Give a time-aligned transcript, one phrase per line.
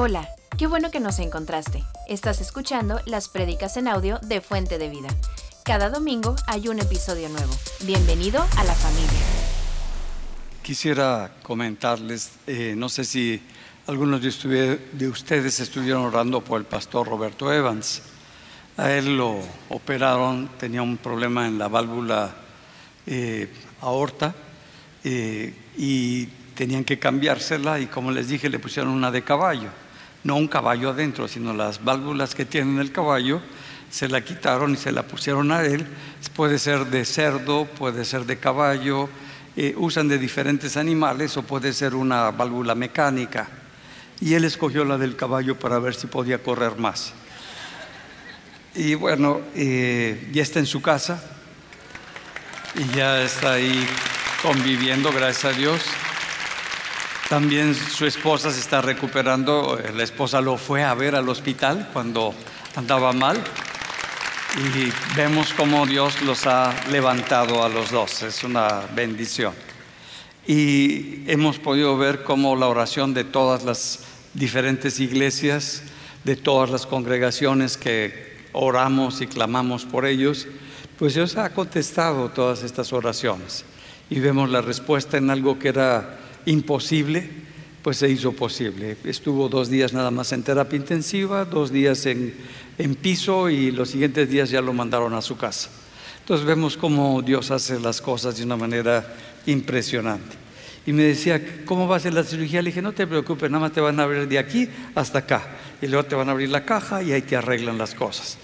[0.00, 1.82] Hola, qué bueno que nos encontraste.
[2.06, 5.08] Estás escuchando las prédicas en audio de Fuente de Vida.
[5.64, 7.52] Cada domingo hay un episodio nuevo.
[7.84, 9.18] Bienvenido a la familia.
[10.62, 13.42] Quisiera comentarles, eh, no sé si
[13.88, 18.02] algunos de, de ustedes estuvieron orando por el pastor Roberto Evans.
[18.76, 22.36] A él lo operaron, tenía un problema en la válvula
[23.04, 24.32] eh, aorta
[25.02, 29.70] eh, y tenían que cambiársela y como les dije le pusieron una de caballo,
[30.28, 33.40] no un caballo adentro, sino las válvulas que tiene el caballo
[33.90, 35.86] se la quitaron y se la pusieron a él.
[36.36, 39.08] Puede ser de cerdo, puede ser de caballo,
[39.56, 43.48] eh, usan de diferentes animales o puede ser una válvula mecánica.
[44.20, 47.14] Y él escogió la del caballo para ver si podía correr más.
[48.74, 51.22] Y bueno, ya está en su casa,
[52.74, 53.88] y ya está ahí
[54.42, 55.80] conviviendo, gracias a Dios.
[57.28, 59.78] También su esposa se está recuperando.
[59.94, 62.32] La esposa lo fue a ver al hospital cuando
[62.74, 63.36] andaba mal.
[64.56, 68.22] Y vemos cómo Dios los ha levantado a los dos.
[68.22, 69.52] Es una bendición.
[70.46, 74.00] Y hemos podido ver cómo la oración de todas las
[74.32, 75.82] diferentes iglesias,
[76.24, 80.46] de todas las congregaciones que oramos y clamamos por ellos,
[80.98, 83.66] pues Dios ha contestado todas estas oraciones
[84.08, 87.28] y vemos la respuesta en algo que era imposible,
[87.82, 88.96] pues se hizo posible.
[89.04, 92.34] Estuvo dos días nada más en terapia intensiva, dos días en,
[92.78, 95.70] en piso y los siguientes días ya lo mandaron a su casa.
[96.20, 99.14] Entonces vemos cómo Dios hace las cosas de una manera
[99.46, 100.36] impresionante.
[100.88, 102.62] Y me decía, ¿cómo va a ser la cirugía?
[102.62, 105.42] Le dije, no te preocupes, nada más te van a abrir de aquí hasta acá.
[105.82, 108.38] Y luego te van a abrir la caja y ahí te arreglan las cosas.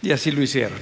[0.00, 0.78] Y así lo hicieron.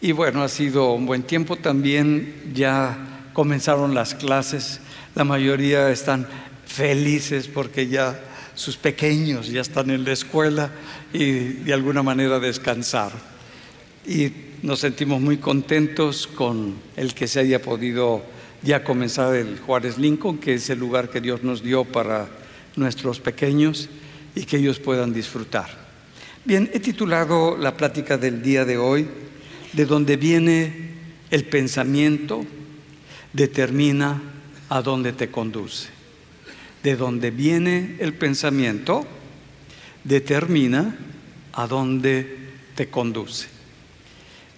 [0.00, 1.56] Y bueno, ha sido un buen tiempo.
[1.56, 2.96] También ya
[3.32, 4.80] comenzaron las clases.
[5.18, 6.28] La mayoría están
[6.64, 8.20] felices porque ya
[8.54, 10.70] sus pequeños ya están en la escuela
[11.12, 13.10] y de alguna manera descansar.
[14.06, 14.30] Y
[14.62, 18.22] nos sentimos muy contentos con el que se haya podido
[18.62, 22.28] ya comenzar el Juárez Lincoln, que es el lugar que Dios nos dio para
[22.76, 23.88] nuestros pequeños
[24.36, 25.66] y que ellos puedan disfrutar.
[26.44, 29.08] Bien, he titulado la plática del día de hoy
[29.72, 30.92] de donde viene
[31.32, 32.46] el pensamiento,
[33.32, 34.22] determina
[34.68, 35.88] a dónde te conduce.
[36.82, 39.06] De donde viene el pensamiento,
[40.04, 40.96] determina
[41.52, 42.38] a dónde
[42.74, 43.48] te conduce.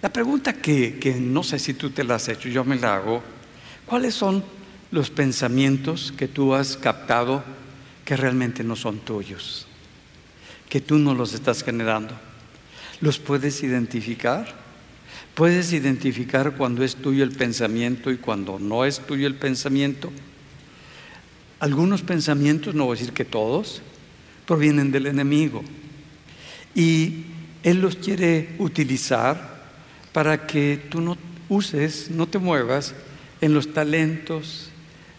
[0.01, 2.95] La pregunta que, que, no sé si tú te la has hecho, yo me la
[2.95, 3.23] hago,
[3.85, 4.43] ¿cuáles son
[4.91, 7.43] los pensamientos que tú has captado
[8.03, 9.67] que realmente no son tuyos?
[10.69, 12.15] Que tú no los estás generando.
[12.99, 14.60] ¿Los puedes identificar?
[15.35, 20.11] ¿Puedes identificar cuando es tuyo el pensamiento y cuando no es tuyo el pensamiento?
[21.59, 23.81] Algunos pensamientos, no voy a decir que todos,
[24.45, 25.63] provienen del enemigo.
[26.75, 27.23] Y
[27.63, 29.61] Él los quiere utilizar
[30.11, 31.17] para que tú no
[31.47, 32.93] uses, no te muevas
[33.39, 34.69] en los talentos,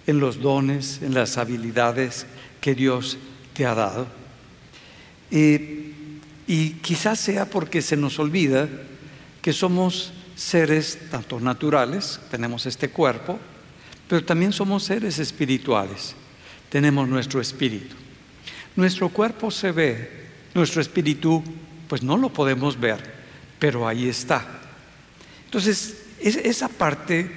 [0.06, 2.26] en los dones, en las habilidades
[2.60, 3.16] que Dios
[3.54, 4.06] te ha dado.
[5.30, 5.94] Y,
[6.46, 8.68] y quizás sea porque se nos olvida
[9.42, 13.38] que somos seres tanto naturales, tenemos este cuerpo,
[14.08, 16.14] pero también somos seres espirituales,
[16.70, 17.96] tenemos nuestro espíritu.
[18.76, 21.42] Nuestro cuerpo se ve, nuestro espíritu
[21.88, 23.02] pues no lo podemos ver,
[23.58, 24.46] pero ahí está.
[25.44, 27.30] Entonces, esa parte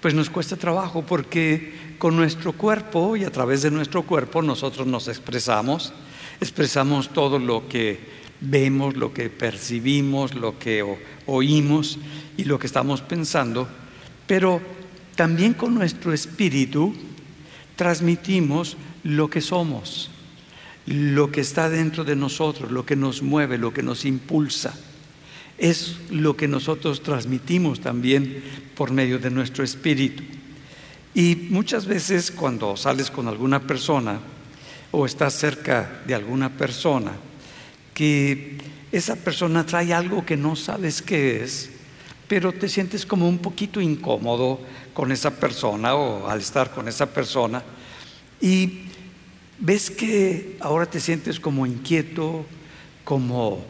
[0.00, 4.86] pues nos cuesta trabajo porque con nuestro cuerpo y a través de nuestro cuerpo nosotros
[4.86, 5.92] nos expresamos,
[6.40, 10.84] expresamos todo lo que vemos, lo que percibimos, lo que
[11.26, 11.98] oímos
[12.36, 13.68] y lo que estamos pensando,
[14.26, 14.60] pero
[15.14, 16.94] también con nuestro espíritu
[17.76, 20.10] transmitimos lo que somos,
[20.86, 24.74] lo que está dentro de nosotros, lo que nos mueve, lo que nos impulsa.
[25.58, 28.42] Es lo que nosotros transmitimos también
[28.74, 30.22] por medio de nuestro espíritu.
[31.14, 34.20] Y muchas veces cuando sales con alguna persona
[34.90, 37.12] o estás cerca de alguna persona,
[38.00, 38.56] que
[38.92, 41.68] esa persona trae algo que no sabes qué es,
[42.26, 44.58] pero te sientes como un poquito incómodo
[44.94, 47.62] con esa persona o al estar con esa persona.
[48.40, 48.84] Y
[49.58, 52.46] ves que ahora te sientes como inquieto,
[53.04, 53.62] como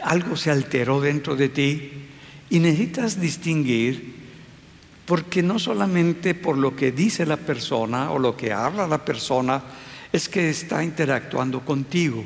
[0.00, 1.92] algo se alteró dentro de ti
[2.48, 4.16] y necesitas distinguir
[5.04, 9.62] porque no solamente por lo que dice la persona o lo que habla la persona
[10.14, 12.24] es que está interactuando contigo,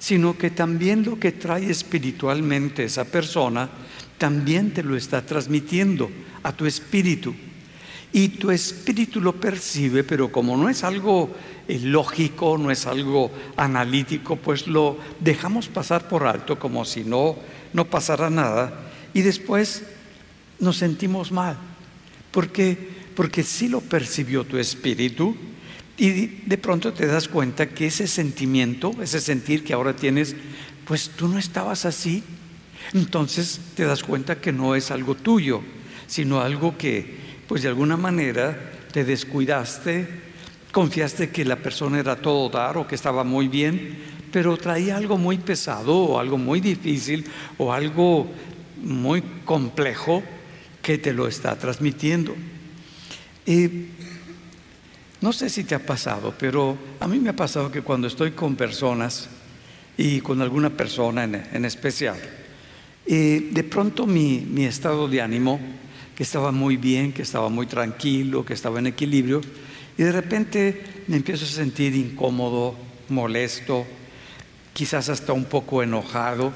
[0.00, 3.68] sino que también lo que trae espiritualmente esa persona,
[4.18, 6.10] también te lo está transmitiendo
[6.42, 7.34] a tu espíritu.
[8.12, 11.30] y tu espíritu lo percibe, pero como no es algo
[11.68, 17.36] eh, lógico, no es algo analítico, pues lo dejamos pasar por alto como si no,
[17.72, 19.84] no pasara nada y después
[20.58, 21.56] nos sentimos mal.
[22.32, 22.76] Porque,
[23.14, 25.36] porque sí lo percibió tu espíritu
[26.00, 30.34] y de pronto te das cuenta que ese sentimiento, ese sentir que ahora tienes,
[30.86, 32.22] pues tú no estabas así.
[32.94, 35.60] Entonces te das cuenta que no es algo tuyo,
[36.06, 40.08] sino algo que, pues de alguna manera, te descuidaste,
[40.72, 43.98] confiaste que la persona era todo dar o que estaba muy bien,
[44.32, 47.26] pero traía algo muy pesado o algo muy difícil
[47.58, 48.26] o algo
[48.82, 50.22] muy complejo
[50.80, 52.34] que te lo está transmitiendo.
[53.44, 53.99] Y
[55.20, 58.32] no sé si te ha pasado, pero a mí me ha pasado que cuando estoy
[58.32, 59.28] con personas
[59.96, 62.16] y con alguna persona en, especial,
[63.06, 65.60] de pronto mi, mi estado de ánimo,
[66.20, 69.40] que estaba muy bien, que estaba muy tranquilo, que estaba en equilibrio,
[69.96, 72.74] y de repente me empiezo a sentir incómodo,
[73.08, 73.86] molesto,
[74.72, 76.52] quizás hasta un poco enojado,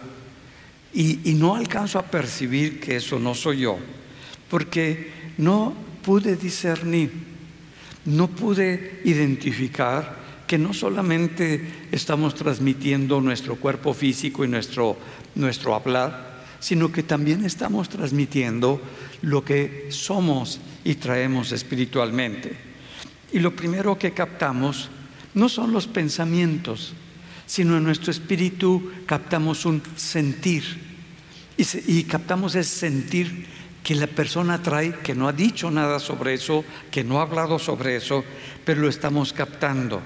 [0.94, 3.78] y, no alcanzo a percibir que eso no soy yo,
[4.49, 5.75] porque no
[6.05, 7.10] pude discernir,
[8.06, 14.96] no pude identificar que no solamente estamos transmitiendo nuestro cuerpo físico y nuestro,
[15.34, 18.80] nuestro hablar, sino que también estamos transmitiendo
[19.22, 22.56] lo que somos y traemos espiritualmente.
[23.32, 24.90] Y lo primero que captamos
[25.34, 26.94] no son los pensamientos,
[27.46, 30.62] sino en nuestro espíritu captamos un sentir.
[31.56, 33.46] Y, captamos ese sentir
[33.84, 37.58] que la persona trae, que no ha dicho nada sobre eso, que no ha hablado
[37.58, 38.25] sobre eso,
[38.64, 40.00] pero lo estamos captando.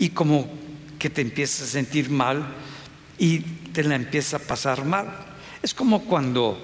[0.00, 0.50] Y como
[0.98, 2.44] que te empiezas a sentir mal
[3.16, 5.06] y te la empieza a pasar mal.
[5.62, 6.58] Es como cuando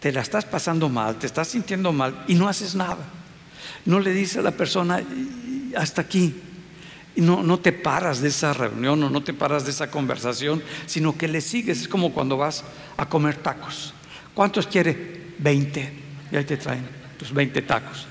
[0.00, 3.08] te la estás pasando mal, te estás sintiendo mal y no haces nada.
[3.86, 5.02] No le dices a la persona,
[5.78, 6.34] hasta aquí,
[7.16, 11.16] no, no te paras de esa reunión o no te paras de esa conversación, sino
[11.16, 11.80] que le sigues.
[11.80, 12.64] Es como cuando vas
[12.98, 13.94] a comer tacos.
[14.34, 15.13] ¿Cuántos quiere?
[15.38, 15.92] 20.
[16.32, 16.86] Y ahí te traen
[17.18, 18.06] tus 20 tacos.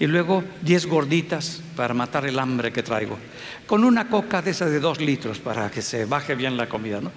[0.00, 3.18] Y luego 10 gorditas para matar el hambre que traigo.
[3.66, 7.00] Con una coca de esa de 2 litros para que se baje bien la comida.
[7.00, 7.12] ¿no?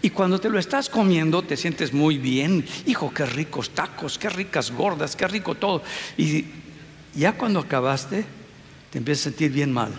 [0.00, 2.64] Y cuando te lo estás comiendo te sientes muy bien.
[2.86, 5.82] Hijo, qué ricos tacos, qué ricas gordas, qué rico todo.
[6.16, 6.46] Y
[7.14, 8.24] ya cuando acabaste,
[8.90, 9.92] te empiezas a sentir bien mal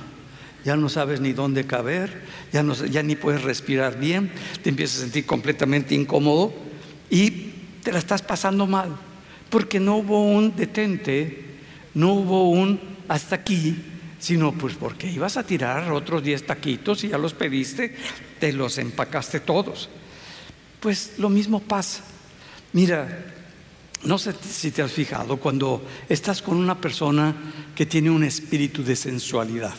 [0.63, 2.21] ya no sabes ni dónde caber,
[2.53, 4.31] ya, no, ya ni puedes respirar bien,
[4.61, 6.53] te empiezas a sentir completamente incómodo
[7.09, 7.50] y
[7.83, 8.95] te la estás pasando mal,
[9.49, 11.45] porque no hubo un detente,
[11.93, 13.75] no hubo un hasta aquí,
[14.19, 17.95] sino pues porque ibas a tirar otros 10 taquitos y ya los pediste,
[18.39, 19.89] te los empacaste todos.
[20.79, 22.03] Pues lo mismo pasa.
[22.73, 23.33] Mira,
[24.03, 27.35] no sé si te has fijado cuando estás con una persona
[27.75, 29.75] que tiene un espíritu de sensualidad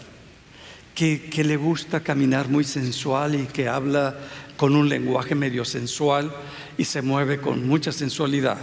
[0.94, 4.16] que, le gusta caminar muy sensual y que habla
[4.56, 6.32] con un lenguaje medio sensual
[6.78, 8.58] y se mueve con mucha sensualidad.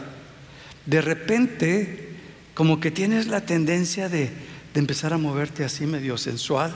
[0.85, 2.09] De repente,
[2.53, 4.29] como que tienes la tendencia de,
[4.73, 6.73] de empezar a moverte así medio sensual,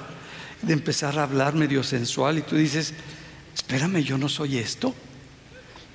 [0.61, 2.93] de empezar a hablar medio sensual y tú dices,
[3.53, 4.93] espérame, yo no soy esto,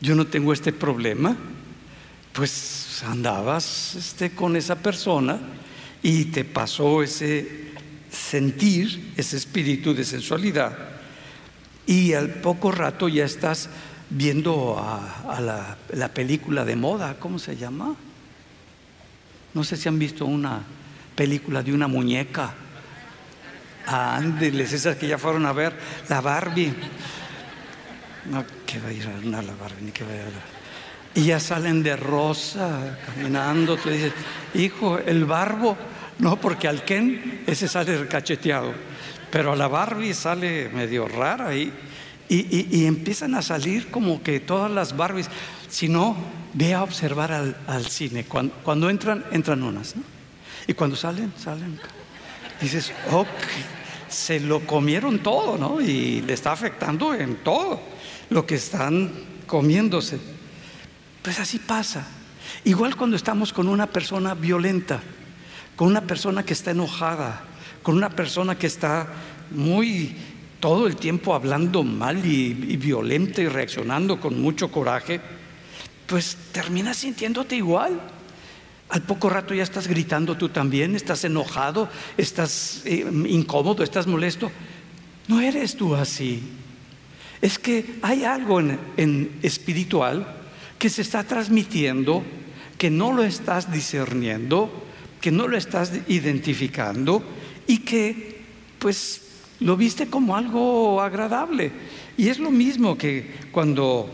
[0.01, 1.37] yo no tengo este problema,
[2.33, 5.39] pues andabas este, con esa persona
[6.03, 7.69] y te pasó ese
[8.11, 10.77] sentir ese espíritu de sensualidad
[11.87, 13.69] y al poco rato ya estás
[14.11, 17.95] viendo a, la, película de moda, ¿cómo se llama?
[19.55, 20.61] No sé si han visto una
[21.15, 22.55] película de una muñeca.
[23.87, 25.73] Ándeles, esas que ya fueron a ver,
[26.09, 26.75] la Barbie.
[28.31, 31.25] No, que va a ir a la Barbie, ni que va a ir a Y
[31.25, 33.77] ya salen de rosa, caminando.
[33.77, 34.13] Tú dices,
[34.55, 35.77] hijo, el barbo
[36.19, 38.73] no, porque al Ken ese sale cacheteado,
[39.31, 41.73] pero a la Barbie sale medio rara y,
[42.29, 45.29] y, empiezan a salir como que todas las Barbies.
[45.69, 46.17] Si no,
[46.55, 48.25] ve a observar al, cine.
[48.25, 49.95] Cuando, entran, entran unas.
[50.67, 51.81] Y cuando salen, salen.
[52.61, 53.27] Dices, ok,
[54.09, 55.81] se lo comieron todo, ¿no?
[55.81, 57.81] Y le está afectando en todo
[58.31, 59.13] lo que están
[59.47, 60.19] comiéndose.
[61.23, 62.07] Pues así pasa.
[62.65, 65.01] Igual cuando estamos con una persona violenta
[65.79, 67.41] con una persona que está enojada,
[67.85, 69.07] con una persona que está
[69.53, 70.17] muy
[70.61, 75.21] todo el tiempo hablando mal y, violenta y reaccionando con mucho coraje,
[76.07, 78.01] pues terminas sintiéndote igual.
[78.89, 84.51] Al poco rato ya estás gritando tú también, estás enojado, estás eh, incómodo, estás molesto.
[85.27, 86.43] No eres tú así.
[87.43, 90.27] Es que hay algo en espiritual
[90.79, 92.23] que se está transmitiendo,
[92.79, 94.89] que no lo estás discerniendo
[95.21, 97.23] que no lo estás identificando
[97.67, 98.39] y que
[98.79, 99.23] pues
[99.61, 101.73] lo viste como algo agradable.
[102.17, 104.11] Y es lo mismo que cuando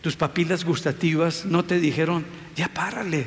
[0.00, 3.26] tus papilas gustativas no te dijeron, ya párale.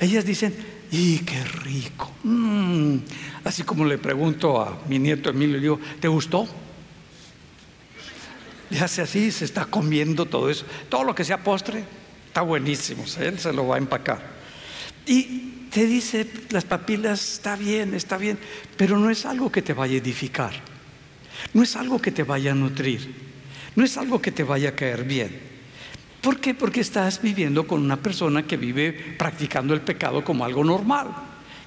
[0.00, 0.54] Ellas dicen,
[0.90, 2.12] ¡y qué rico!
[2.22, 2.98] Mm".
[3.44, 6.46] Así como le pregunto a mi nieto Emilio, le digo, ¿te gustó?
[8.70, 10.64] Y hace así, se está comiendo todo eso.
[10.88, 11.84] Todo lo que sea postre
[12.26, 14.33] está buenísimo, él se lo va a empacar.
[15.06, 18.38] Y te dice, las papilas, está bien, está bien,
[18.76, 20.52] pero no es algo que te vaya a edificar,
[21.52, 23.12] no es algo que te vaya a nutrir,
[23.74, 25.54] no es algo que te vaya a caer bien.
[26.20, 26.54] ¿Por qué?
[26.54, 31.08] Porque estás viviendo con una persona que vive practicando el pecado como algo normal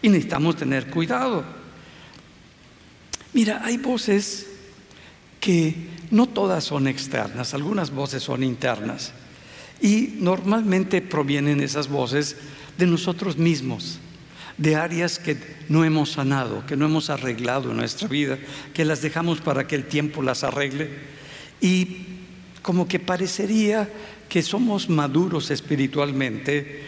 [0.02, 1.44] y necesitamos tener cuidado.
[3.34, 4.48] Mira, hay voces
[5.40, 5.76] que
[6.12, 9.12] no todas son externas, algunas voces son internas
[9.82, 12.38] y normalmente provienen esas voces
[12.78, 14.00] de nosotros mismos,
[14.58, 15.38] de áreas que
[15.70, 18.38] no hemos sanado, que no hemos arreglado en nuestra vida,
[18.74, 20.90] que las dejamos para que el tiempo las arregle.
[21.62, 22.06] Y
[22.62, 23.90] como que parecería
[24.30, 26.84] que somos maduros espiritualmente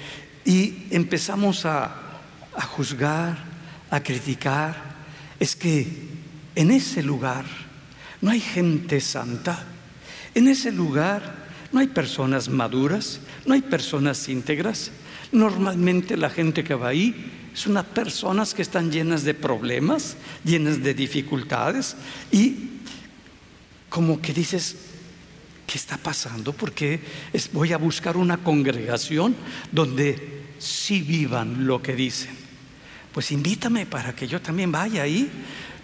[0.46, 2.22] y empezamos a,
[2.56, 3.38] a juzgar,
[3.90, 4.76] a criticar.
[5.40, 5.88] Es que
[6.56, 7.46] en ese lugar
[8.22, 9.64] no hay gente santa,
[10.36, 14.92] en ese lugar no hay personas maduras, no hay personas íntegras,
[15.32, 17.16] Normalmente la gente que va ahí
[17.54, 21.96] es unas personas que están llenas de problemas, llenas de dificultades
[22.32, 22.70] y
[23.90, 24.76] como que dices,
[25.68, 26.54] ¿qué está pasando?
[26.54, 27.00] Porque
[27.54, 29.36] voy a buscar una congregación
[29.72, 32.32] donde sí vivan lo que dicen.
[33.14, 35.30] Pues invítame para que yo también vaya ahí,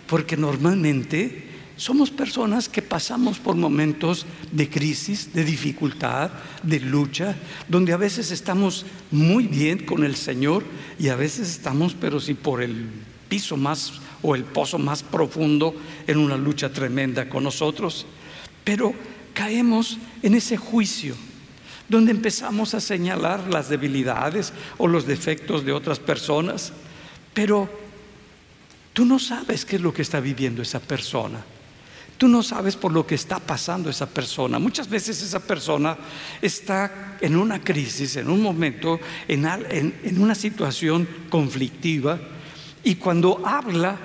[0.07, 6.31] porque normalmente somos personas que pasamos por momentos de crisis, de dificultad,
[6.63, 7.35] de lucha,
[7.67, 10.63] donde a veces estamos muy bien con el Señor
[10.97, 12.87] y a veces estamos, pero si por el
[13.27, 15.75] piso más o el pozo más profundo
[16.07, 18.05] en una lucha tremenda con nosotros.
[18.63, 18.93] Pero
[19.33, 21.15] caemos en ese juicio
[21.89, 26.73] donde empezamos a señalar las debilidades o los defectos de otras personas,
[27.33, 27.69] pero
[28.93, 31.43] tú no sabes qué es lo que está viviendo esa persona.
[32.17, 34.57] Tú no sabes por lo que está pasando esa persona.
[34.57, 35.97] Muchas veces esa persona
[36.41, 42.19] está en una crisis, en un momento, en, una situación conflictiva
[42.83, 43.97] y cuando habla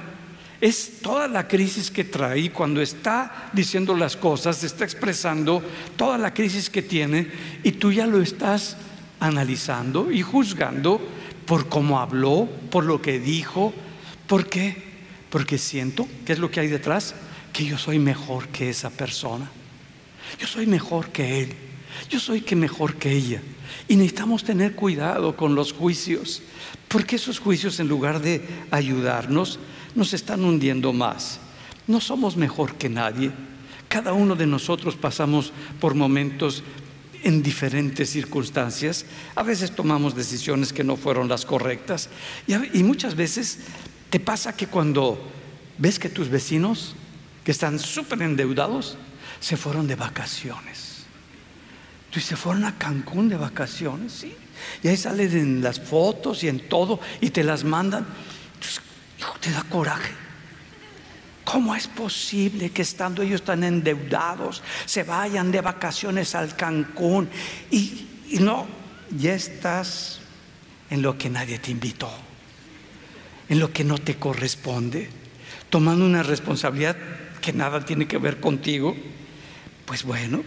[0.60, 5.62] es toda la crisis que trae, cuando está diciendo las cosas, está expresando
[5.96, 7.28] toda la crisis que tiene
[7.62, 8.76] y tú ya lo estás
[9.20, 11.00] analizando y juzgando
[11.46, 13.72] por cómo habló, por lo que dijo.
[14.26, 14.76] ¿Por qué?
[15.30, 17.14] Porque siento, ¿qué es lo que hay detrás?
[17.52, 19.50] Que yo soy mejor que esa persona.
[20.38, 21.54] Yo soy mejor que él.
[22.08, 23.42] Yo soy que mejor que ella.
[23.88, 26.42] Y necesitamos tener cuidado con los juicios,
[26.88, 29.58] porque esos juicios en lugar de ayudarnos,
[29.94, 31.40] nos están hundiendo más.
[31.86, 33.32] No somos mejor que nadie.
[33.88, 36.62] Cada uno de nosotros pasamos por momentos
[37.22, 39.04] en diferentes circunstancias.
[39.34, 42.08] A veces tomamos decisiones que no fueron las correctas.
[42.46, 43.58] Y, muchas veces
[44.08, 45.20] te pasa que cuando
[45.78, 46.94] ves que tus vecinos
[47.50, 48.96] están súper endeudados,
[49.40, 51.04] se fueron de vacaciones.
[52.14, 54.34] Y se fueron a Cancún de vacaciones, ¿sí?
[54.82, 58.04] Y ahí salen en las fotos y en todo y te las mandan.
[58.54, 58.80] Entonces,
[59.18, 60.12] hijo, te da coraje.
[61.44, 67.28] ¿Cómo es posible que estando ellos tan endeudados se vayan de vacaciones al Cancún
[67.70, 68.66] y, y no,
[69.16, 70.20] ya estás
[70.90, 72.10] en lo que nadie te invitó,
[73.48, 75.08] en lo que no te corresponde,
[75.70, 76.96] tomando una responsabilidad
[77.40, 78.94] que nada tiene que ver contigo,
[79.86, 80.42] pues bueno,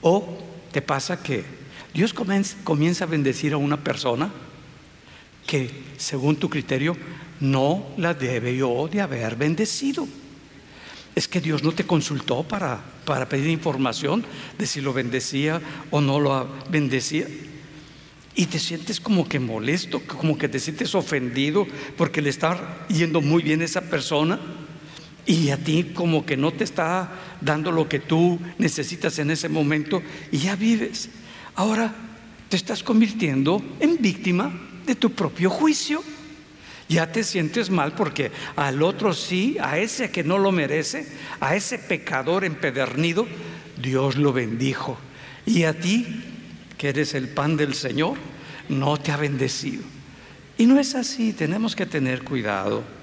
[0.00, 0.38] o
[0.72, 1.44] te pasa que
[1.94, 4.30] Dios comienza a bendecir a una persona
[5.46, 6.96] que según tu criterio
[7.40, 10.06] no la debe yo de haber bendecido.
[11.14, 14.24] Es que Dios no te consultó para, para pedir información
[14.58, 17.26] de si lo bendecía o no lo bendecía.
[18.36, 21.66] Y te sientes como que molesto, como que te sientes ofendido
[21.96, 24.38] porque le está yendo muy bien esa persona
[25.28, 29.50] y a ti como que no te está dando lo que tú necesitas en ese
[29.50, 31.10] momento y ya vives.
[31.54, 31.94] Ahora
[32.48, 34.50] te estás convirtiendo en víctima
[34.86, 36.02] de tu propio juicio.
[36.88, 41.06] Ya te sientes mal porque al otro sí, a ese que no lo merece,
[41.40, 43.28] a ese pecador empedernido,
[43.82, 44.96] Dios lo bendijo.
[45.44, 46.24] Y a ti,
[46.78, 48.16] que eres el pan del Señor,
[48.70, 49.82] no te ha bendecido.
[50.56, 52.97] Y no es así, tenemos que tener cuidado.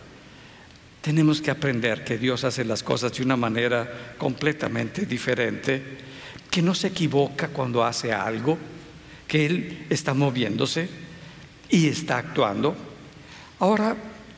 [1.05, 5.99] Tenemos que aprender que Dios hace las cosas de una manera completamente diferente,
[6.49, 8.57] que no se equivoca cuando hace algo,
[9.27, 10.89] que Él está moviéndose
[11.69, 12.75] y está actuando.
[13.59, 13.95] Ahora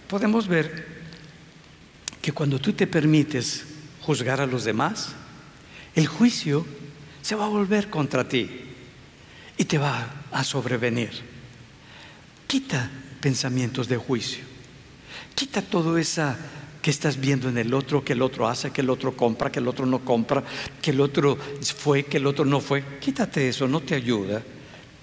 [0.09, 0.85] podemos ver
[2.21, 3.63] que cuando tú te permites
[4.01, 5.15] juzgar a los demás,
[5.95, 6.65] el juicio
[7.21, 8.49] se va a volver contra ti
[9.57, 11.11] y te va a sobrevenir.
[12.45, 14.43] Quita pensamientos de juicio.
[15.33, 16.37] Quita todo esa
[16.87, 19.59] que estás viendo en el otro, que el otro hace, que el otro compra, que
[19.59, 20.41] el otro no compra,
[20.81, 21.37] que el otro
[21.75, 22.81] fue, que el otro no fue.
[23.01, 24.41] Quítate eso, no te ayuda,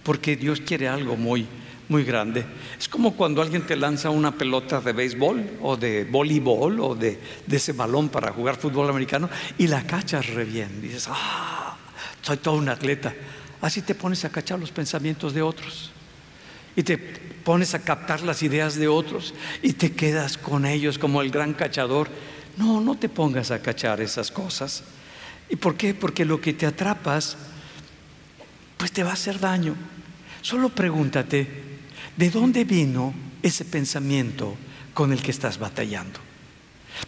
[0.02, 1.46] porque Dios quiere algo muy,
[1.90, 2.42] muy grande.
[2.78, 7.20] Es como cuando alguien te lanza una pelota de béisbol o de voleibol o de,
[7.46, 10.80] de ese balón para jugar fútbol americano y la cachas re bien.
[10.80, 11.76] Dices, ah,
[12.22, 13.14] soy todo un atleta.
[13.60, 15.90] Así te pones a cachar los pensamientos de otros
[16.76, 16.96] y te
[17.44, 21.52] pones a captar las ideas de otros y te quedas con ellos como el gran
[21.52, 22.08] cachador.
[22.56, 24.82] No, no te pongas a cachar esas cosas.
[25.48, 25.94] ¿Y por qué?
[25.94, 27.36] Porque lo que te atrapas,
[28.76, 29.76] pues te va a hacer daño.
[30.40, 31.46] Solo pregúntate,
[32.16, 34.56] ¿de dónde vino ese pensamiento
[34.94, 36.20] con el que estás batallando?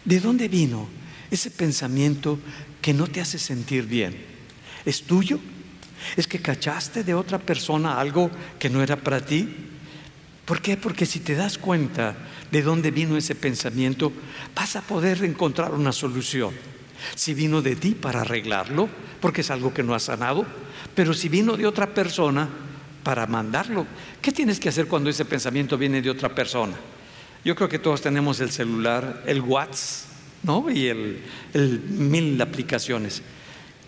[0.05, 0.87] ¿De dónde vino
[1.31, 2.39] ese pensamiento
[2.81, 4.15] que no te hace sentir bien?
[4.85, 5.39] ¿Es tuyo?
[6.15, 8.29] ¿Es que cachaste de otra persona algo
[8.59, 9.66] que no era para ti?
[10.47, 10.77] ¿Por qué?
[10.77, 12.15] Porque si te das cuenta
[12.49, 14.13] de dónde vino ese pensamiento,
[14.55, 16.53] vas a poder encontrar una solución.
[17.15, 18.87] Si vino de ti para arreglarlo,
[19.19, 20.45] porque es algo que no has sanado,
[20.95, 22.47] pero si vino de otra persona,
[23.07, 23.87] para mandarlo.
[24.21, 26.75] ¿Qué tienes que hacer cuando ese pensamiento viene de otra persona?
[27.45, 30.11] Yo creo que todos tenemos el celular, el WhatsApp,
[30.43, 30.69] ¿no?
[30.69, 31.23] Y el,
[31.87, 33.21] mil aplicaciones.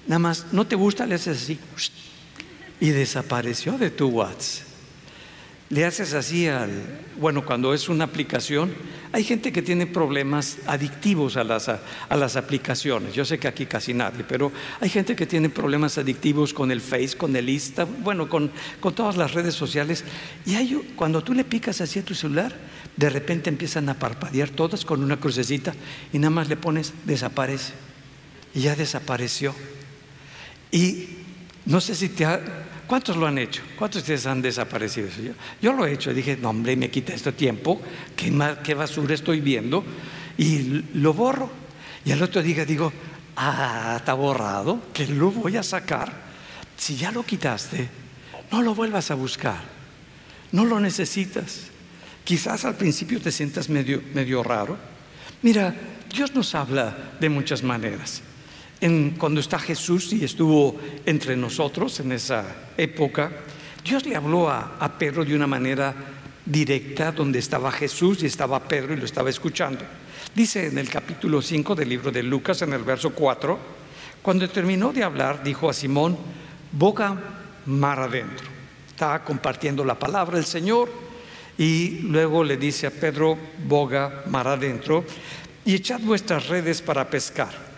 [0.08, 1.06] Nada más, ¿no te gusta?
[1.06, 1.60] Le haces así
[2.80, 4.69] y desapareció de tu WhatsApp.
[5.70, 6.72] Le haces así al,
[7.20, 8.74] bueno, cuando es una aplicación,
[9.12, 13.14] hay gente que tiene problemas adictivos a las, a, las aplicaciones.
[13.14, 16.82] Yo sé que aquí casi nadie, pero hay gente que tiene problemas adictivos con el
[16.82, 20.04] Face, con el Insta, bueno, con, con todas las redes sociales.
[20.46, 22.56] Y hay, cuando tú le picas así a tu celular,
[22.98, 25.74] de repente empiezan a parpadear todas con una crucecita
[26.12, 27.74] y nada más le pones desaparece.
[28.56, 29.54] Y ya desapareció.
[30.72, 31.10] Y
[31.66, 32.42] no sé si te ha,
[32.90, 33.62] ¿Cuántos lo han hecho?
[33.78, 35.10] ¿Cuántos de ustedes han desaparecido?
[35.10, 36.12] Yo, yo lo he hecho.
[36.12, 37.80] Dije, no, hombre, me quita este tiempo.
[38.16, 39.86] ¿Qué, ¿Qué basura estoy viendo?
[40.40, 41.52] Y lo borro.
[42.04, 42.92] Y al otro día digo,
[43.36, 46.12] ah, está borrado, que lo voy a sacar.
[46.76, 47.88] Si ya lo quitaste,
[48.52, 49.62] no lo vuelvas a buscar.
[50.52, 51.68] No lo necesitas.
[52.24, 54.80] Quizás al principio te sientas medio, medio raro.
[55.44, 55.76] Mira,
[56.12, 58.24] Dios nos habla de muchas maneras
[59.18, 62.46] cuando está Jesús y estuvo entre nosotros en esa
[62.78, 63.32] época,
[63.84, 65.94] Dios le habló a, a Pedro de una manera
[66.46, 69.84] directa donde estaba Jesús y estaba Pedro y lo estaba escuchando.
[70.34, 73.60] Dice en el capítulo 5 del libro de Lucas, en el verso 4,
[74.22, 76.18] cuando terminó de hablar, dijo a Simón,
[76.72, 77.18] boca
[77.66, 78.48] mar adentro.
[78.90, 80.90] Está compartiendo la palabra del Señor
[81.58, 83.38] y luego le dice a Pedro,
[83.68, 85.04] boga mar adentro,
[85.66, 87.69] y echad vuestras redes para pescar.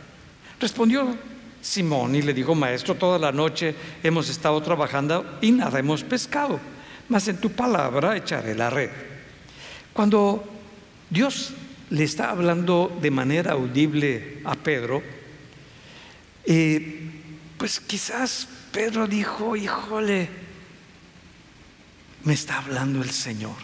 [0.62, 1.18] Respondió
[1.60, 6.60] Simón y le dijo, maestro, toda la noche hemos estado trabajando y nada hemos pescado,
[7.10, 8.92] mas en tu palabra echaré la red.
[9.92, 10.44] Cuando
[11.10, 11.54] Dios
[11.90, 15.02] le está hablando de manera audible a Pedro,
[16.46, 17.10] eh,
[17.58, 20.30] pues quizás Pedro dijo, híjole,
[22.24, 23.56] me está hablando el Señor.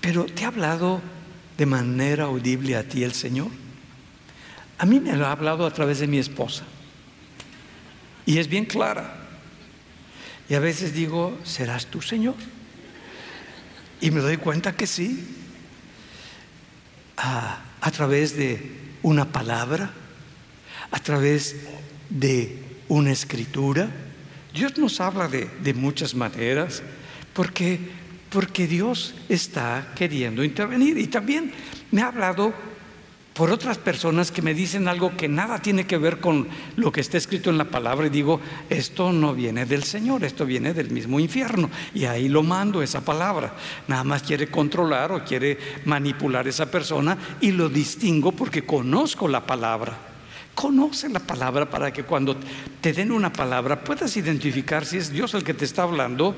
[0.00, 1.00] Pero ¿te ha hablado
[1.56, 3.61] de manera audible a ti el Señor?
[4.82, 6.64] A mí me lo ha hablado a través de mi esposa.
[8.26, 9.14] Y es bien clara.
[10.48, 12.34] Y a veces digo, ¿serás tú, Señor?
[14.00, 15.24] Y me doy cuenta que sí.
[17.16, 18.72] A, través de
[19.04, 19.92] una palabra,
[20.90, 21.54] a través
[22.10, 23.88] de una escritura.
[24.52, 26.82] Dios nos habla de, de muchas maneras
[27.34, 27.78] porque,
[28.30, 30.98] porque Dios está queriendo intervenir.
[30.98, 31.52] Y también
[31.92, 32.71] me ha hablado
[33.34, 37.00] por otras personas que me dicen algo que nada tiene que ver con lo que
[37.00, 40.90] está escrito en la palabra y digo, esto no viene del Señor, esto viene del
[40.90, 41.70] mismo infierno.
[41.94, 43.54] Y ahí lo mando esa palabra.
[43.88, 49.46] Nada más quiere controlar o quiere manipular esa persona y lo distingo porque conozco la
[49.46, 49.96] palabra.
[50.54, 52.36] Conoce la palabra para que cuando
[52.82, 56.34] te den una palabra puedas identificar si es Dios el que te está hablando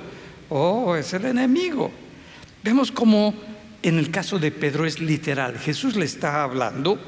[0.48, 1.90] o es el enemigo.
[2.62, 3.34] Vemos cómo
[3.84, 5.58] en el caso de Pedro es literal.
[5.58, 6.98] Jesús le está hablando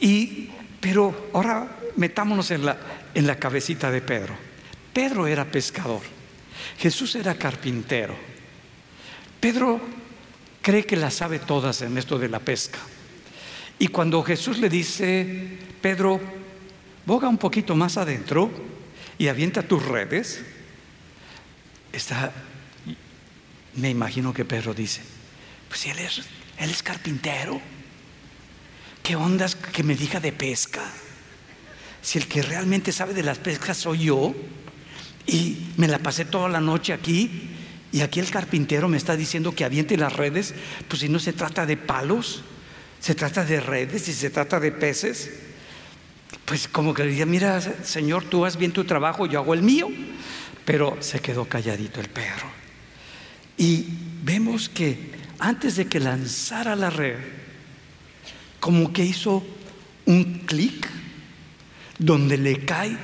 [0.00, 0.48] y
[0.80, 2.78] pero ahora metámonos en la
[3.14, 4.34] en la cabecita de Pedro.
[4.92, 6.02] Pedro era pescador.
[6.78, 8.14] Jesús era carpintero.
[9.40, 9.80] Pedro
[10.62, 12.78] cree que la sabe todas en esto de la pesca.
[13.78, 16.20] Y cuando Jesús le dice, Pedro,
[17.06, 18.50] boga un poquito más adentro
[19.18, 20.44] y avienta tus redes,
[21.92, 22.32] está,
[23.74, 25.02] me imagino que Pedro dice,
[25.68, 26.22] Pues él es,
[26.58, 27.60] él es carpintero.
[29.02, 30.82] ¿Qué ondas que me diga de pesca?
[32.02, 34.34] Si el que realmente sabe de las pescas soy yo
[35.26, 37.50] y me la pasé toda la noche aquí
[37.90, 40.54] y aquí el carpintero me está diciendo que aviente las redes,
[40.88, 42.42] pues si no se trata de palos,
[43.00, 45.30] se trata de redes y se trata de peces.
[46.44, 49.62] Pues como que le decía, mira, Señor, tú haz bien tu trabajo, yo hago el
[49.62, 49.88] mío.
[50.64, 52.46] Pero se quedó calladito el perro.
[53.56, 53.86] Y
[54.22, 57.16] vemos que antes de que lanzara la red,
[58.60, 59.44] como que hizo
[60.06, 60.88] un clic
[61.98, 62.96] donde le cae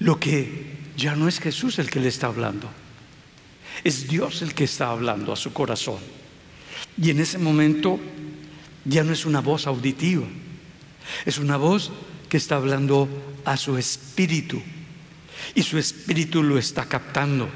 [0.00, 2.70] lo que ya no es Jesús el que le está hablando.
[3.82, 5.98] Es Dios el que está hablando a su corazón.
[7.00, 7.98] Y en ese momento
[8.84, 10.26] ya no es una voz auditiva,
[11.24, 11.90] es una voz
[12.28, 13.08] que está hablando
[13.44, 14.62] a su espíritu.
[15.54, 17.48] Y su espíritu lo está captando.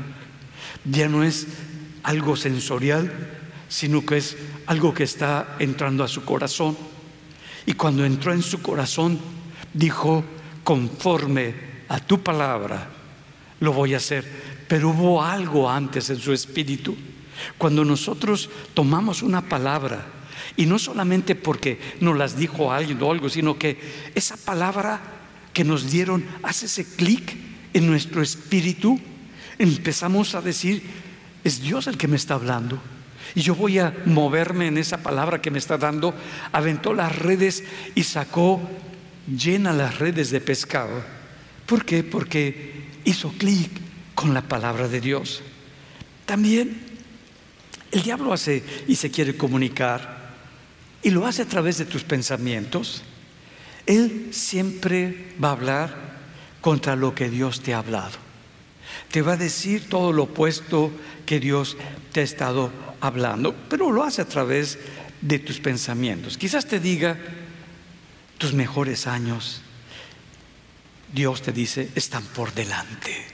[0.84, 1.46] Ya no es
[2.02, 3.37] algo sensorial,
[3.68, 6.76] sino que es algo que está entrando a su corazón.
[7.66, 9.18] Y cuando entró en su corazón,
[9.74, 10.24] dijo,
[10.64, 11.54] conforme
[11.88, 12.88] a tu palabra,
[13.60, 14.24] lo voy a hacer.
[14.68, 16.96] Pero hubo algo antes en su espíritu.
[17.56, 20.06] Cuando nosotros tomamos una palabra,
[20.56, 23.78] y no solamente porque nos las dijo alguien o algo, sino que
[24.14, 25.00] esa palabra
[25.52, 27.36] que nos dieron hace ese clic
[27.74, 28.98] en nuestro espíritu,
[29.58, 30.82] empezamos a decir,
[31.44, 32.80] es Dios el que me está hablando.
[33.34, 36.14] Y yo voy a moverme en esa palabra que me está dando.
[36.52, 37.64] Aventó las redes
[37.94, 38.60] y sacó
[39.26, 41.02] llena las redes de pescado.
[41.66, 42.02] ¿Por qué?
[42.02, 43.70] Porque hizo clic
[44.14, 45.42] con la palabra de Dios.
[46.26, 46.80] También
[47.90, 50.34] el diablo hace y se quiere comunicar
[51.02, 53.02] y lo hace a través de tus pensamientos.
[53.86, 55.96] Él siempre va a hablar
[56.60, 58.16] contra lo que Dios te ha hablado.
[59.10, 60.90] Te va a decir todo lo opuesto
[61.24, 61.76] que Dios
[62.12, 64.78] te ha estado hablando, pero lo hace a través
[65.20, 66.38] de tus pensamientos.
[66.38, 67.18] Quizás te diga
[68.38, 69.62] tus mejores años,
[71.12, 73.26] Dios te dice, están por delante.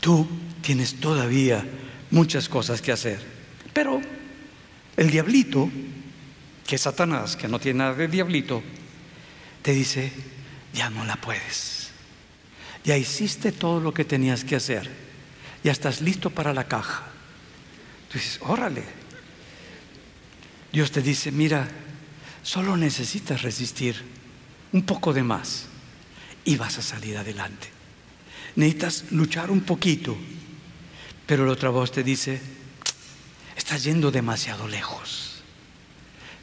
[0.00, 0.26] Tú
[0.62, 1.64] tienes todavía
[2.10, 3.20] muchas cosas que hacer.
[3.72, 4.00] Pero
[4.96, 5.70] el diablito,
[6.66, 8.62] que es Satanás, que no tiene nada de diablito,
[9.62, 10.12] te dice,
[10.72, 11.90] ya no la puedes.
[12.84, 14.88] Ya hiciste todo lo que tenías que hacer.
[15.64, 17.15] Ya estás listo para la caja.
[18.08, 18.84] Tú dices, órale.
[20.72, 21.68] Dios te dice, mira,
[22.42, 24.02] solo necesitas resistir
[24.72, 25.66] un poco de más
[26.44, 27.68] y vas a salir adelante.
[28.56, 30.16] Necesitas luchar un poquito,
[31.26, 32.40] pero la otra voz te dice,
[33.56, 35.42] estás yendo demasiado lejos.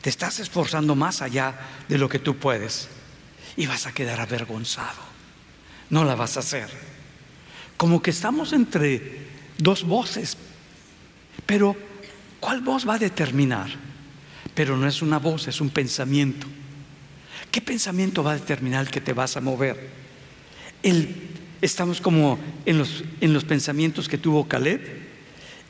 [0.01, 2.89] Te estás esforzando más allá de lo que tú puedes
[3.55, 4.99] y vas a quedar avergonzado.
[5.89, 6.69] No la vas a hacer.
[7.77, 10.37] Como que estamos entre dos voces,
[11.45, 11.75] pero
[12.39, 13.69] ¿cuál voz va a determinar?
[14.53, 16.47] Pero no es una voz, es un pensamiento.
[17.51, 20.03] ¿Qué pensamiento va a determinar que te vas a mover?
[21.61, 24.81] estamos como en los, en los pensamientos que tuvo Caleb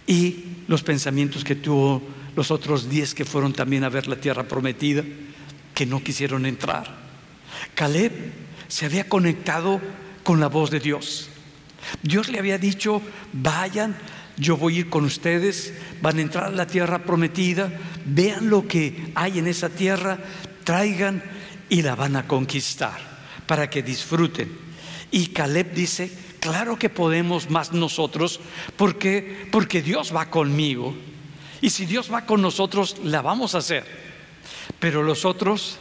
[0.08, 2.02] y los pensamientos que tuvo
[2.36, 5.04] los otros diez que fueron también a ver la tierra prometida,
[5.76, 6.96] que no quisieron entrar.
[7.76, 8.12] Caleb
[8.68, 9.80] se había conectado
[10.24, 11.30] con la voz de Dios.
[12.02, 13.02] Dios le había dicho,
[13.34, 13.96] vayan,
[14.38, 17.72] yo voy a ir con ustedes, van a entrar a la tierra prometida,
[18.06, 20.20] vean lo que hay en esa tierra,
[20.64, 21.24] traigan
[21.70, 23.00] y la van a conquistar
[23.46, 24.58] para que disfruten.
[25.12, 28.40] Y Caleb dice, claro que podemos más nosotros,
[28.76, 30.96] porque porque Dios va conmigo.
[31.62, 33.86] Y si Dios va con nosotros, la vamos a hacer.
[34.80, 35.78] Pero los otros,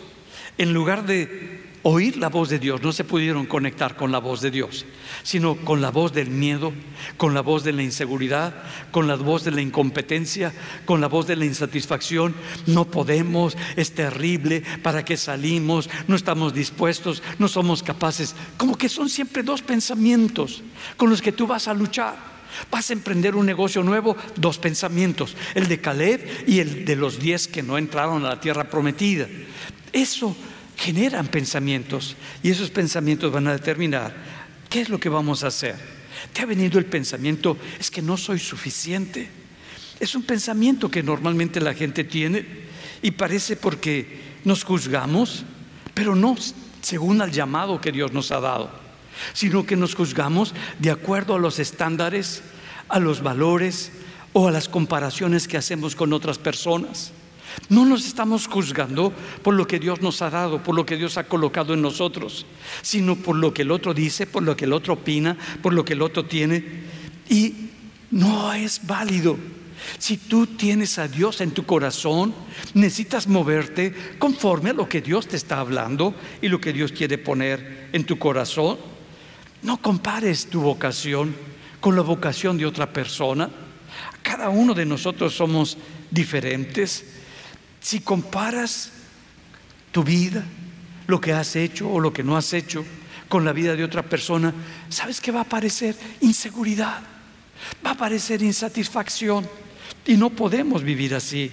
[0.58, 4.40] en lugar de oír la voz de Dios, no se pudieron conectar con la voz
[4.40, 4.86] de Dios,
[5.22, 6.72] sino con la voz del miedo,
[7.16, 8.54] con la voz de la inseguridad,
[8.90, 10.52] con la voz de la incompetencia,
[10.84, 12.34] con la voz de la insatisfacción.
[12.66, 15.90] No podemos, es terrible, ¿para qué salimos?
[16.06, 18.34] No estamos dispuestos, no somos capaces.
[18.56, 20.62] Como que son siempre dos pensamientos
[20.96, 22.32] con los que tú vas a luchar.
[22.70, 27.18] Vas a emprender un negocio nuevo, dos pensamientos, el de Caleb y el de los
[27.18, 29.26] diez que no entraron a la tierra prometida.
[29.90, 30.36] Eso
[30.82, 34.12] generan pensamientos y esos pensamientos van a determinar
[34.68, 35.76] qué es lo que vamos a hacer.
[36.32, 39.30] Te ha venido el pensamiento, es que no soy suficiente.
[40.00, 42.44] Es un pensamiento que normalmente la gente tiene
[43.00, 45.44] y parece porque nos juzgamos,
[45.94, 46.34] pero no
[46.80, 48.68] según el llamado que Dios nos ha dado,
[49.34, 52.42] sino que nos juzgamos de acuerdo a los estándares,
[52.88, 53.92] a los valores
[54.32, 57.12] o a las comparaciones que hacemos con otras personas.
[57.68, 59.12] No nos estamos juzgando
[59.42, 62.46] por lo que Dios nos ha dado, por lo que Dios ha colocado en nosotros,
[62.82, 65.84] sino por lo que el otro dice, por lo que el otro opina, por lo
[65.84, 66.64] que el otro tiene.
[67.28, 67.54] Y
[68.10, 69.36] no es válido.
[69.98, 72.34] Si tú tienes a Dios en tu corazón,
[72.74, 77.18] necesitas moverte conforme a lo que Dios te está hablando y lo que Dios quiere
[77.18, 78.78] poner en tu corazón.
[79.62, 81.34] No compares tu vocación
[81.80, 83.50] con la vocación de otra persona.
[84.22, 85.76] Cada uno de nosotros somos
[86.10, 87.21] diferentes.
[87.82, 88.92] Si comparas
[89.90, 90.44] tu vida,
[91.06, 92.84] lo que has hecho o lo que no has hecho
[93.28, 94.54] con la vida de otra persona,
[94.88, 95.96] ¿sabes qué va a aparecer?
[96.20, 97.02] Inseguridad,
[97.84, 99.48] va a aparecer insatisfacción
[100.06, 101.50] y no podemos vivir así.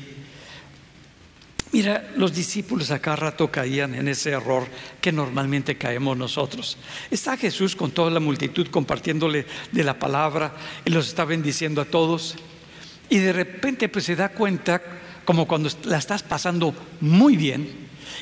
[1.71, 4.67] Mira, los discípulos acá rato caían en ese error
[4.99, 6.77] que normalmente caemos nosotros.
[7.11, 11.85] Está Jesús con toda la multitud compartiéndole de la palabra y los está bendiciendo a
[11.85, 12.35] todos.
[13.09, 14.81] Y de repente pues se da cuenta,
[15.29, 17.69] como cuando la estás pasando muy bien,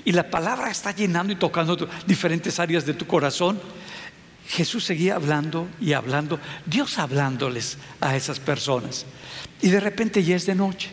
[0.03, 3.61] y la palabra está llenando y tocando diferentes áreas de tu corazón.
[4.45, 9.05] Jesús seguía hablando y hablando, Dios hablándoles a esas personas.
[9.61, 10.89] Y de repente ya es de noche.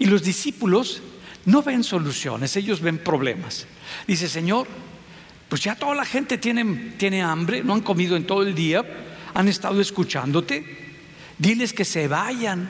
[0.00, 1.02] Y los discípulos
[1.44, 3.68] no ven soluciones, ellos ven problemas.
[4.08, 4.66] Dice, Señor,
[5.48, 8.84] pues ya toda la gente tiene, tiene hambre, no han comido en todo el día,
[9.34, 10.98] han estado escuchándote.
[11.38, 12.68] Diles que se vayan.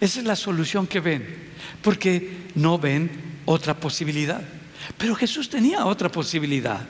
[0.00, 1.47] Esa es la solución que ven,
[1.82, 3.10] porque no ven
[3.44, 4.42] otra posibilidad.
[4.96, 6.86] Pero Jesús tenía otra posibilidad.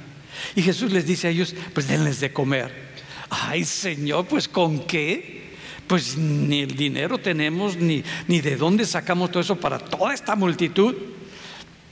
[0.55, 2.89] Y Jesús les dice a ellos, pues denles de comer.
[3.31, 5.49] Ay Señor, pues ¿con qué?
[5.87, 10.37] Pues ni el dinero tenemos, ni, ni de dónde sacamos todo eso para toda esta
[10.37, 10.95] multitud.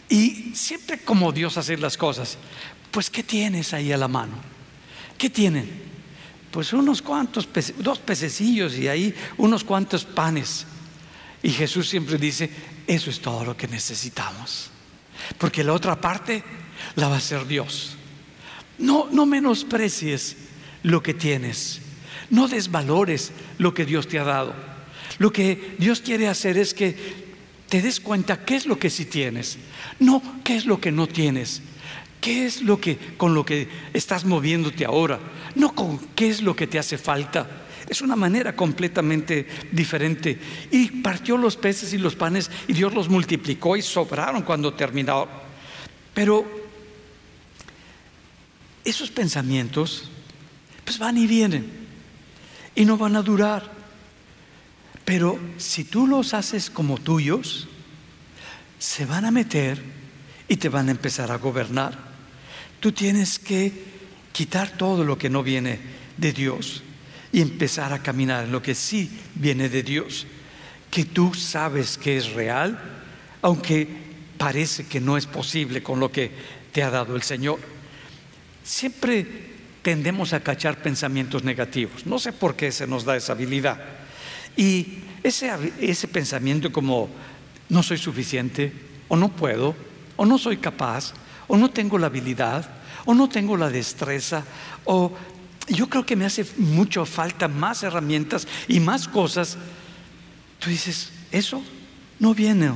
[0.09, 2.39] Y siempre como Dios hace las cosas,
[2.91, 4.35] pues ¿qué tienes ahí a la mano?
[5.19, 5.69] ¿Qué tienen?
[6.51, 10.67] Pues unos cuantos, dos pececillos y ahí unos cuantos panes.
[11.43, 12.51] Y Jesús siempre dice,
[12.87, 14.71] eso es todo lo que necesitamos.
[15.39, 16.43] Porque la otra parte
[16.95, 17.97] la va a hacer Dios.
[18.79, 20.37] No, no menosprecies
[20.83, 21.81] lo que tienes.
[22.31, 24.55] No desvalores lo que Dios te ha dado.
[25.19, 27.25] Lo que Dios quiere hacer es que
[27.69, 29.59] te des cuenta qué es lo que sí tienes,
[29.99, 31.63] no qué es lo que no tienes.
[32.21, 35.21] ¿Qué es lo que con lo que estás moviéndote ahora?
[35.55, 37.66] No con qué es lo que te hace falta.
[37.89, 40.39] Es una manera completamente diferente.
[40.71, 45.29] Y partió los peces y los panes y Dios los multiplicó y sobraron cuando terminó.
[46.13, 46.45] Pero
[48.85, 50.11] esos pensamientos
[50.85, 51.71] pues van y vienen
[52.75, 53.71] y no van a durar.
[55.05, 57.69] Pero si tú los haces como tuyos,
[58.79, 59.81] se van a meter
[60.49, 61.97] y te van a empezar a gobernar.
[62.81, 63.73] Tú tienes que
[64.33, 65.79] quitar todo lo que no viene
[66.17, 66.83] de Dios
[67.37, 70.27] y empezar a caminar en lo que sí viene de Dios,
[70.91, 72.81] que tú sabes que es real,
[73.43, 73.87] aunque
[74.39, 76.31] parece que no es posible con lo que
[76.73, 77.59] te ha dado el Señor.
[78.65, 79.27] Siempre
[79.83, 83.85] tendemos a cachar pensamientos negativos, no sé por qué se nos da esa habilidad.
[84.57, 87.11] Y ese, ese pensamiento como
[87.69, 88.73] no soy suficiente,
[89.09, 89.77] o no puedo,
[90.17, 91.13] o no soy capaz,
[91.49, 92.67] o no tengo la habilidad,
[93.05, 94.43] o no tengo la destreza,
[94.87, 95.13] o
[95.69, 99.57] yo creo que me hace mucho falta más herramientas y más cosas.
[100.59, 101.63] Tú dices, eso
[102.19, 102.73] no viene,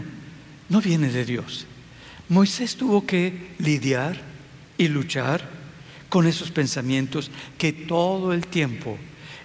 [0.68, 1.66] no viene de Dios.
[2.28, 4.20] Moisés tuvo que lidiar
[4.78, 5.48] y luchar
[6.08, 8.98] con esos pensamientos que todo el tiempo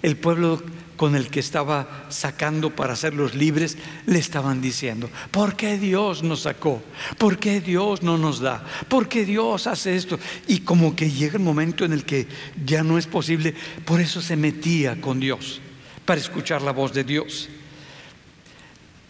[0.05, 0.61] el pueblo
[0.95, 6.41] con el que estaba sacando para hacerlos libres, le estaban diciendo, ¿por qué Dios nos
[6.41, 6.81] sacó?
[7.17, 8.63] ¿Por qué Dios no nos da?
[8.87, 10.19] ¿Por qué Dios hace esto?
[10.47, 12.27] Y como que llega el momento en el que
[12.65, 13.53] ya no es posible,
[13.83, 15.59] por eso se metía con Dios,
[16.05, 17.49] para escuchar la voz de Dios.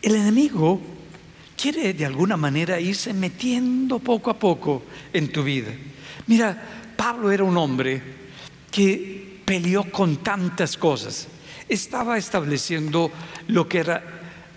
[0.01, 0.81] El enemigo
[1.55, 5.71] quiere de alguna manera irse metiendo poco a poco en tu vida.
[6.27, 8.01] Mira, Pablo era un hombre
[8.71, 11.27] que peleó con tantas cosas
[11.69, 13.11] estaba estableciendo
[13.47, 14.03] lo que era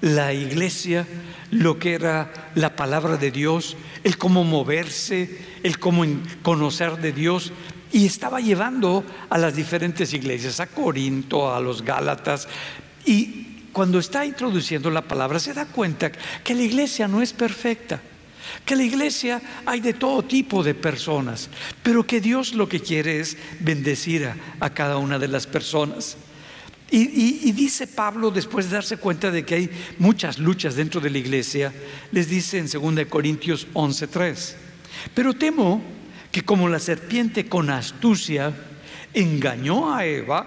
[0.00, 1.06] la iglesia,
[1.50, 6.04] lo que era la palabra de Dios, el cómo moverse, el cómo
[6.42, 7.52] conocer de Dios.
[7.90, 12.46] Y estaba llevando a las diferentes iglesias, a Corinto, a los Gálatas.
[13.06, 18.00] Y cuando está introduciendo la palabra se da cuenta que la iglesia no es perfecta,
[18.64, 21.48] que la iglesia hay de todo tipo de personas,
[21.82, 26.16] pero que Dios lo que quiere es bendecir a cada una de las personas.
[26.90, 31.18] Y, dice Pablo, después de darse cuenta de que hay muchas luchas dentro de la
[31.18, 31.72] iglesia,
[32.12, 34.54] les dice en 2 Corintios 11:3,
[35.12, 35.82] pero temo
[36.32, 38.54] que como la serpiente con astucia
[39.12, 40.46] engañó a Eva,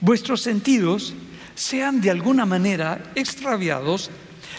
[0.00, 1.14] vuestros sentidos
[1.54, 4.10] sean de alguna manera extraviados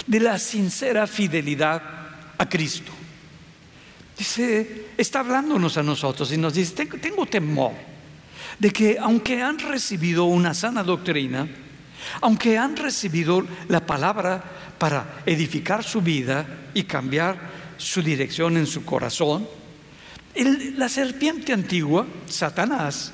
[0.08, 1.82] de la sincera fidelidad
[2.40, 2.92] a Cristo.
[4.18, 7.97] Dice, está hablándonos a nosotros y nos dice, tengo temor
[8.60, 11.48] de que aunque han recibido una sana doctrina,
[12.22, 14.43] aunque han recibido la palabra
[14.78, 17.38] para edificar su vida y cambiar
[17.78, 19.48] su dirección en su corazón,
[20.76, 23.12] la serpiente antigua, Satanás,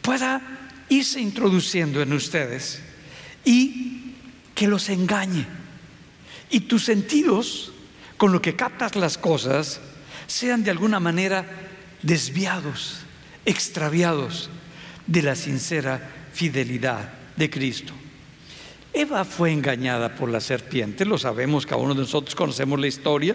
[0.00, 0.40] pueda
[0.88, 2.80] irse introduciendo en ustedes
[3.44, 4.14] y
[4.54, 5.46] que los engañe.
[6.50, 7.72] Y tus sentidos,
[8.16, 9.80] con lo que captas las cosas,
[10.26, 11.44] sean de alguna manera
[12.02, 13.00] desviados,
[13.44, 14.50] extraviados
[15.08, 17.92] de la sincera fidelidad de Cristo.
[18.92, 23.34] Eva fue engañada por la serpiente, lo sabemos, cada uno de nosotros conocemos la historia.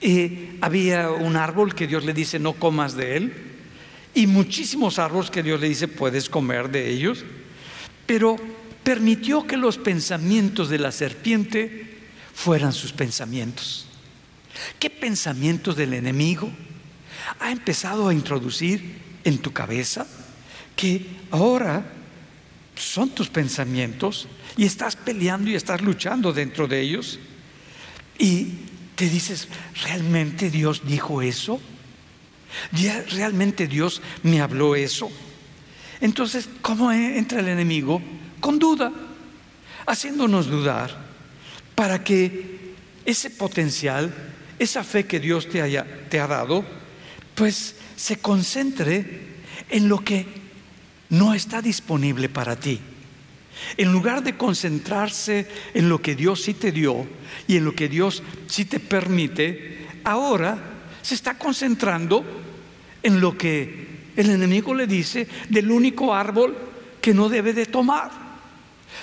[0.00, 3.32] Eh, había un árbol que Dios le dice no comas de él
[4.14, 7.24] y muchísimos árboles que Dios le dice puedes comer de ellos,
[8.06, 8.36] pero
[8.82, 11.98] permitió que los pensamientos de la serpiente
[12.34, 13.86] fueran sus pensamientos.
[14.78, 16.50] ¿Qué pensamientos del enemigo
[17.40, 20.06] ha empezado a introducir en tu cabeza
[20.76, 21.84] que ahora
[22.76, 27.18] son tus pensamientos y estás peleando y estás luchando dentro de ellos?
[28.18, 28.48] Y
[28.94, 29.48] te dices,
[29.84, 31.60] ¿realmente Dios dijo eso?
[33.10, 35.10] ¿Realmente Dios me habló eso?
[36.00, 38.00] Entonces, ¿cómo entra el enemigo?
[38.40, 38.92] Con duda,
[39.86, 41.04] haciéndonos dudar
[41.74, 44.14] para que ese potencial,
[44.58, 46.64] esa fe que Dios te, haya, te ha dado,
[47.34, 49.22] pues se concentre
[49.70, 50.43] en lo que
[51.10, 52.80] no está disponible para ti.
[53.76, 57.06] En lugar de concentrarse en lo que Dios sí te dio
[57.46, 60.58] y en lo que Dios sí te permite, ahora
[61.02, 62.24] se está concentrando
[63.02, 66.56] en lo que el enemigo le dice del único árbol
[67.00, 68.10] que no debe de tomar.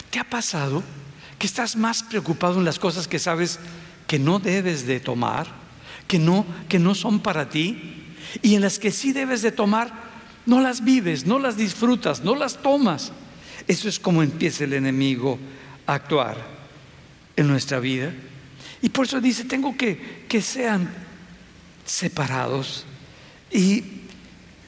[0.09, 0.83] ¿Te ha pasado
[1.37, 3.59] que estás más preocupado en las cosas que sabes
[4.07, 5.47] que no debes de tomar,
[6.07, 8.03] que no que no son para ti
[8.41, 10.10] y en las que sí debes de tomar
[10.45, 13.11] no las vives, no las disfrutas, no las tomas?
[13.67, 15.37] Eso es como empieza el enemigo
[15.85, 16.37] a actuar
[17.35, 18.11] en nuestra vida.
[18.81, 20.89] Y por eso dice, tengo que que sean
[21.83, 22.85] separados.
[23.51, 23.83] Y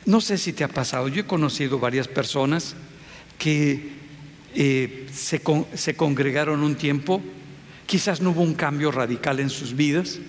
[0.06, 2.76] no sé si te ha pasado, yo he conocido varias personas
[3.38, 3.94] que
[4.54, 5.42] eh, se,
[5.74, 7.22] se congregaron un tiempo,
[7.86, 10.20] quizás no hubo un cambio radical en sus vidas,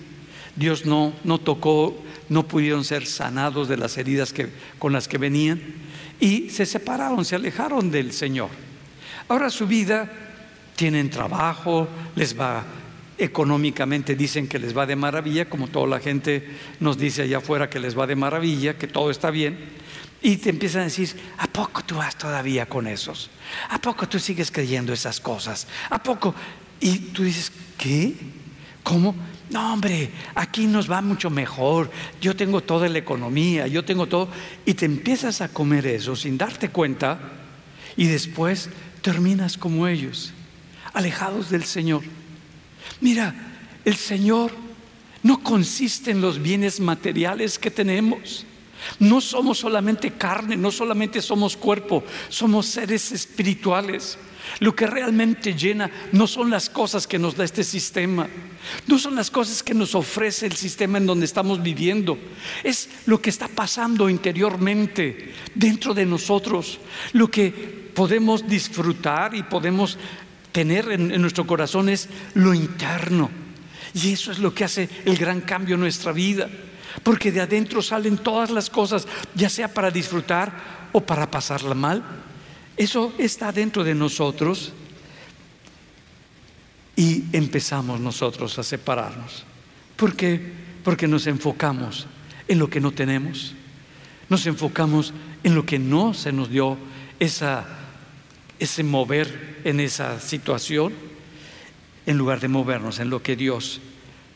[0.55, 5.17] Dios no, no tocó, no pudieron ser sanados de las heridas que, con las que
[5.17, 5.61] venían
[6.19, 8.49] y se separaron, se alejaron del Señor.
[9.27, 10.09] Ahora su vida,
[10.75, 12.63] tienen trabajo, les va
[13.17, 16.47] económicamente, dicen que les va de maravilla, como toda la gente
[16.79, 19.57] nos dice allá afuera que les va de maravilla, que todo está bien.
[20.21, 23.29] Y te empiezan a decir, ¿a poco tú vas todavía con esos?
[23.69, 25.67] ¿A poco tú sigues creyendo esas cosas?
[25.89, 26.33] ¿A poco?
[26.79, 28.13] Y tú dices, ¿qué?
[28.83, 29.15] ¿Cómo?
[29.49, 31.91] No, hombre, aquí nos va mucho mejor.
[32.19, 34.29] Yo tengo toda la economía, yo tengo todo.
[34.65, 37.19] Y te empiezas a comer eso sin darte cuenta
[37.95, 38.69] y después
[39.01, 40.33] terminas como ellos,
[40.93, 42.01] alejados del Señor.
[43.01, 43.35] Mira,
[43.85, 44.51] el Señor
[45.23, 48.45] no consiste en los bienes materiales que tenemos.
[48.99, 54.17] No somos solamente carne, no solamente somos cuerpo, somos seres espirituales.
[54.59, 58.27] Lo que realmente llena no son las cosas que nos da este sistema,
[58.87, 62.17] no son las cosas que nos ofrece el sistema en donde estamos viviendo,
[62.63, 66.79] es lo que está pasando interiormente dentro de nosotros,
[67.13, 67.49] lo que
[67.93, 69.97] podemos disfrutar y podemos
[70.51, 73.29] tener en, nuestro corazón es lo interno.
[73.93, 76.49] Y eso es lo que hace el gran cambio en nuestra vida,
[77.03, 82.03] porque de adentro salen todas las cosas, ya sea para disfrutar o para pasarla mal.
[82.77, 84.73] Eso está dentro de nosotros
[86.95, 89.43] y empezamos nosotros a separarnos.
[89.95, 90.53] ¿Por qué?
[90.83, 92.07] Porque nos enfocamos
[92.47, 93.53] en lo que no tenemos.
[94.29, 96.77] Nos enfocamos en lo que no se nos dio
[97.19, 97.65] esa,
[98.59, 100.93] ese mover en esa situación,
[102.05, 103.81] en lugar de movernos en lo que Dios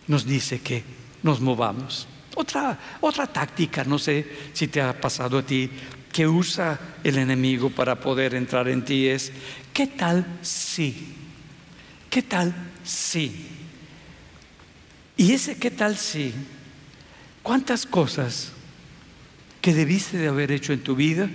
[0.08, 0.84] nos dice que
[1.24, 2.08] nos movamos.
[2.36, 5.70] Otra, otra táctica, no sé si te ha pasado a ti,
[6.12, 9.32] que usa el enemigo para poder entrar en ti es,
[9.74, 11.16] ¿qué tal si?
[12.10, 13.48] ¿Qué tal si?
[15.18, 16.34] Y ese qué tal si,
[17.44, 18.52] ¿cuántas cosas
[19.62, 21.30] que debiste de haber hecho en tu vida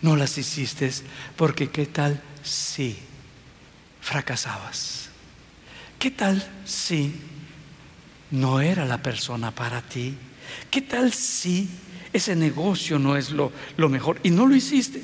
[0.00, 0.90] no las hiciste
[1.36, 2.96] porque qué tal si
[4.00, 5.10] fracasabas?
[5.98, 7.14] ¿Qué tal si
[8.30, 10.14] no era la persona para ti?
[10.70, 11.68] ¿Qué tal si
[12.14, 13.52] ese negocio no es lo,
[13.90, 15.02] mejor y no lo hiciste.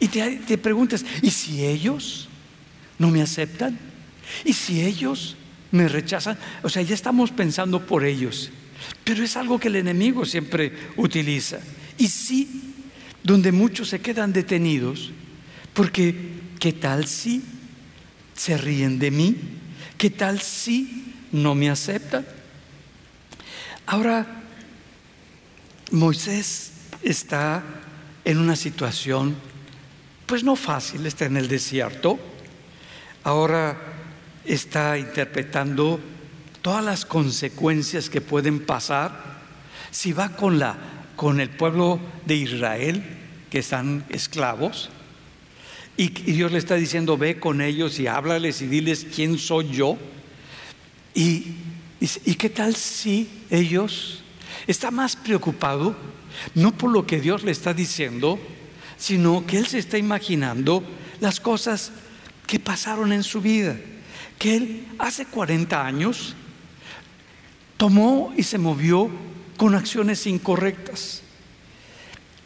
[0.00, 2.28] Y te, te preguntas, ¿y si ellos
[2.98, 3.78] no me aceptan?
[4.44, 5.36] ¿Y si ellos
[5.70, 6.38] me rechazan?
[6.62, 8.50] O sea, ya estamos pensando por ellos.
[9.04, 11.58] Pero es algo que el enemigo siempre utiliza.
[11.98, 12.74] Y sí,
[13.22, 15.10] donde muchos se quedan detenidos,
[15.74, 16.34] porque
[16.64, 17.42] ¿Qué tal si
[18.34, 19.36] se ríen de mí?
[19.98, 22.24] ¿Qué tal si no me aceptan?
[23.84, 24.43] Ahora,
[25.94, 26.72] Moisés
[27.02, 27.62] está
[28.24, 29.36] en una situación,
[30.26, 32.18] pues no fácil, está en el desierto.
[33.22, 33.76] Ahora
[34.44, 36.00] está interpretando
[36.62, 39.38] todas las consecuencias que pueden pasar
[39.90, 40.76] si va con la
[41.14, 43.04] con el pueblo de Israel
[43.48, 44.90] que están esclavos
[45.96, 49.96] y, Dios le está diciendo ve con ellos y háblales y diles quién soy yo
[51.14, 51.54] y,
[52.00, 54.23] y qué tal si ellos
[54.66, 55.96] está más preocupado
[56.54, 58.38] no por lo que Dios le está diciendo
[58.96, 60.82] sino que él se está imaginando
[61.20, 61.92] las cosas
[62.46, 63.76] que pasaron en su vida
[64.38, 66.34] que él hace 40 años
[67.76, 69.10] tomó y se movió
[69.56, 71.22] con acciones incorrectas.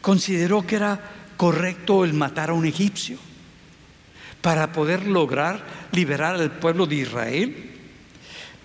[0.01, 3.17] Consideró que era correcto el matar a un egipcio
[4.41, 7.71] para poder lograr liberar al pueblo de Israel,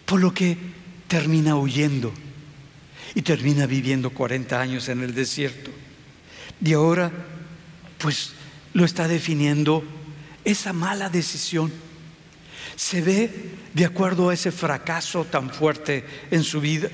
[0.05, 0.57] por lo que
[1.09, 2.13] termina huyendo
[3.15, 5.71] y termina viviendo 40 años en el desierto.
[6.65, 7.11] Y ahora,
[7.99, 8.33] pues
[8.73, 9.85] lo está definiendo
[10.45, 11.73] esa mala decisión
[12.77, 13.31] se ve
[13.73, 16.89] de acuerdo a ese fracaso tan fuerte en su vida.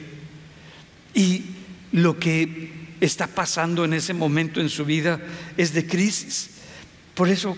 [1.14, 1.44] Y
[1.92, 5.20] lo que está pasando en ese momento en su vida
[5.56, 6.50] es de crisis.
[7.14, 7.56] Por eso,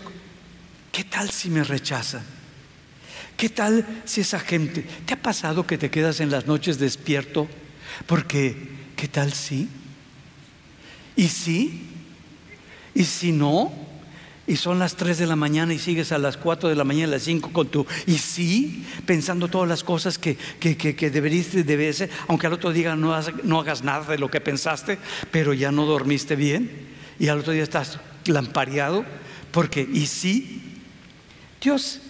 [0.91, 2.23] ¿qué tal si me rechazan?
[3.37, 7.49] ¿Qué tal si esa gente, te ha pasado que te quedas en las noches despierto?
[8.07, 8.57] Porque,
[8.97, 9.68] ¿qué tal si?
[11.16, 11.82] ¿Y si?
[12.95, 13.72] ¿Y si no?
[14.47, 17.09] y son las 3 de la mañana y sigues a las 4 de la mañana,
[17.09, 17.86] a las 5 con tu...
[18.07, 22.72] Y sí, pensando todas las cosas que, que, que, deberías, debe ser, aunque al otro
[22.72, 24.99] día no, no hagas nada de lo que pensaste,
[25.30, 26.70] pero ya no dormiste bien
[27.18, 29.05] y al otro día estás lampareado,
[29.53, 30.62] porque, y sí,
[31.61, 32.01] Dios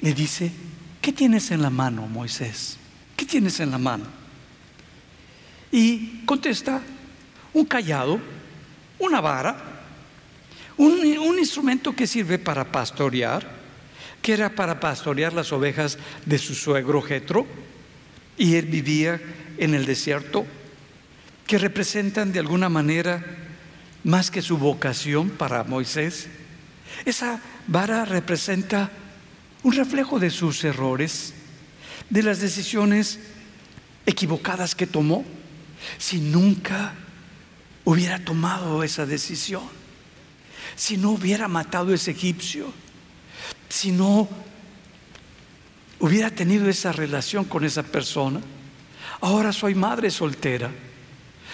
[0.00, 0.52] le dice,
[1.00, 2.76] ¿qué tienes en la mano, Moisés?
[3.16, 4.04] ¿Qué tienes en la mano?
[5.74, 6.80] Y contesta,
[7.52, 8.20] un callado,
[9.00, 9.56] una vara,
[10.76, 11.04] un,
[11.36, 13.44] instrumento que sirve para pastorear,
[14.22, 17.44] que era para pastorear las ovejas de su suegro Jetro,
[18.38, 19.20] y él vivía
[19.58, 20.46] en el desierto,
[21.44, 23.24] que representan de alguna manera
[24.04, 26.28] más que su vocación para Moisés.
[27.04, 28.92] Esa vara representa
[29.64, 31.34] un reflejo de sus errores,
[32.10, 33.18] de las decisiones
[34.06, 35.24] equivocadas que tomó,
[35.98, 36.94] si nunca
[37.84, 39.62] hubiera tomado esa decisión
[40.76, 42.72] si no hubiera matado a ese egipcio,
[43.68, 44.28] si no
[46.00, 48.40] hubiera tenido esa relación con esa persona,
[49.20, 50.70] ahora soy madre soltera,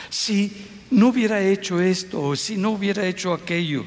[0.09, 3.85] si no hubiera hecho esto si no hubiera hecho aquello,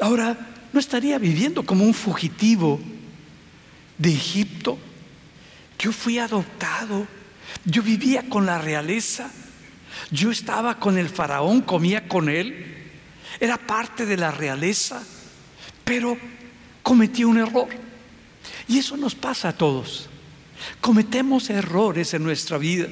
[0.00, 0.36] ahora
[0.72, 2.80] no estaría viviendo como un fugitivo
[3.96, 4.78] de Egipto.
[5.78, 7.06] Yo fui adoptado,
[7.64, 9.30] yo vivía con la realeza,
[10.10, 12.76] yo estaba con el faraón, comía con él
[13.40, 15.02] era parte de la realeza,
[15.84, 16.16] pero
[16.82, 17.68] cometió un error.
[18.66, 20.08] Y eso nos pasa a todos.
[20.80, 22.88] Cometemos errores en nuestra vida.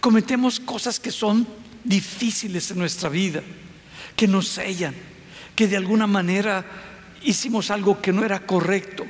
[0.00, 1.46] Cometemos cosas que son
[1.84, 3.42] difíciles en nuestra vida,
[4.14, 4.94] que nos sellan,
[5.54, 6.64] que de alguna manera
[7.22, 9.04] hicimos algo que no era correcto.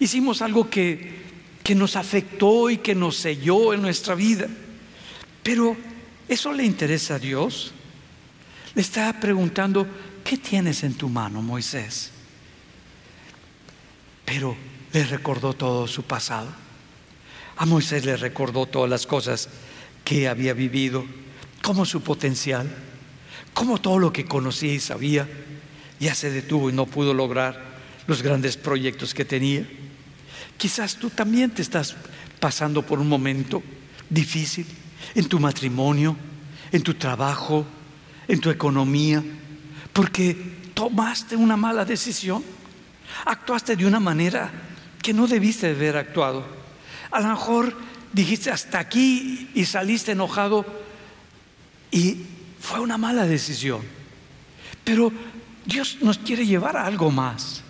[0.00, 1.22] Hicimos algo que,
[1.62, 4.48] que nos afectó y que nos selló en nuestra vida.
[5.42, 5.76] Pero
[6.28, 7.72] ¿eso le interesa a Dios?
[8.74, 9.86] Le está preguntando,
[10.24, 12.10] ¿qué tienes en tu mano, Moisés?
[14.24, 14.56] Pero
[14.92, 16.48] le recordó todo su pasado.
[17.56, 19.48] A Moisés le recordó todas las cosas
[20.04, 21.04] que había vivido,
[21.62, 22.68] como su potencial,
[23.52, 25.28] como todo lo que conocía y sabía,
[26.00, 27.74] ya se detuvo y no pudo lograr
[28.06, 29.66] los grandes proyectos que tenía.
[30.58, 31.94] Quizás tú también te estás
[32.40, 33.62] pasando por un momento
[34.10, 34.66] difícil
[35.14, 36.16] en tu matrimonio,
[36.72, 37.64] en tu trabajo,
[38.26, 39.22] en tu economía,
[39.92, 40.34] porque
[40.74, 42.42] tomaste una mala decisión,
[43.24, 44.50] actuaste de una manera
[45.00, 46.44] que no debiste haber actuado.
[47.10, 47.76] A lo mejor
[48.12, 50.64] dijiste hasta aquí y saliste enojado
[51.90, 52.16] y
[52.60, 53.82] fue una mala decisión.
[54.82, 55.12] Pero
[55.64, 57.62] Dios nos quiere llevar a algo más.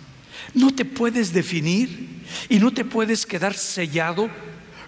[0.53, 4.29] No te puedes definir y no te puedes quedar sellado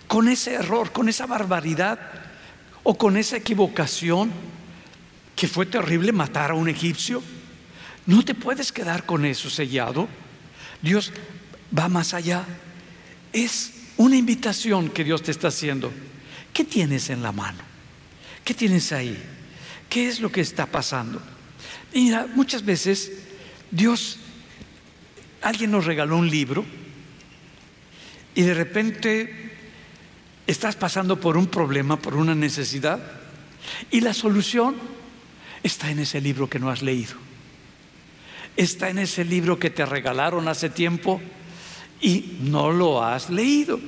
[0.08, 1.99] con ese error, con esa barbaridad
[2.90, 4.32] o con esa equivocación
[5.36, 7.22] que fue terrible matar a un egipcio.
[8.06, 10.08] No te puedes quedar con eso sellado.
[10.82, 11.12] Dios
[11.78, 12.46] va más allá.
[13.34, 15.92] Es una invitación que Dios te está haciendo.
[16.54, 17.60] ¿Qué tienes en la mano?
[18.46, 19.22] ¿Qué tienes ahí?
[19.90, 21.22] ¿Qué es lo que está pasando?
[21.94, 23.12] mira, muchas veces
[23.70, 24.18] Dios
[25.42, 26.64] alguien nos regaló un libro
[28.34, 29.47] y de repente
[30.48, 33.00] estás pasando por un problema, por una necesidad
[33.91, 34.76] y la solución
[35.62, 37.16] está en ese libro que no has leído.
[38.56, 41.22] Está en ese libro que te regalaron hace tiempo
[42.02, 43.80] y no lo has leído.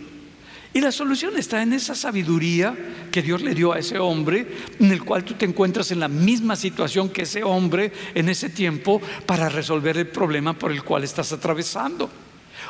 [0.71, 2.75] Y la solución está en esa sabiduría
[3.11, 4.47] que Dios le dio a ese hombre,
[4.79, 8.49] en el cual tú te encuentras en la misma situación que ese hombre en ese
[8.49, 12.07] tiempo para resolver el problema por el cual estás atravesando.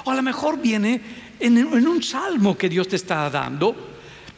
[0.05, 1.01] O a lo mejor viene
[1.39, 3.75] en, un salmo que Dios te está dando,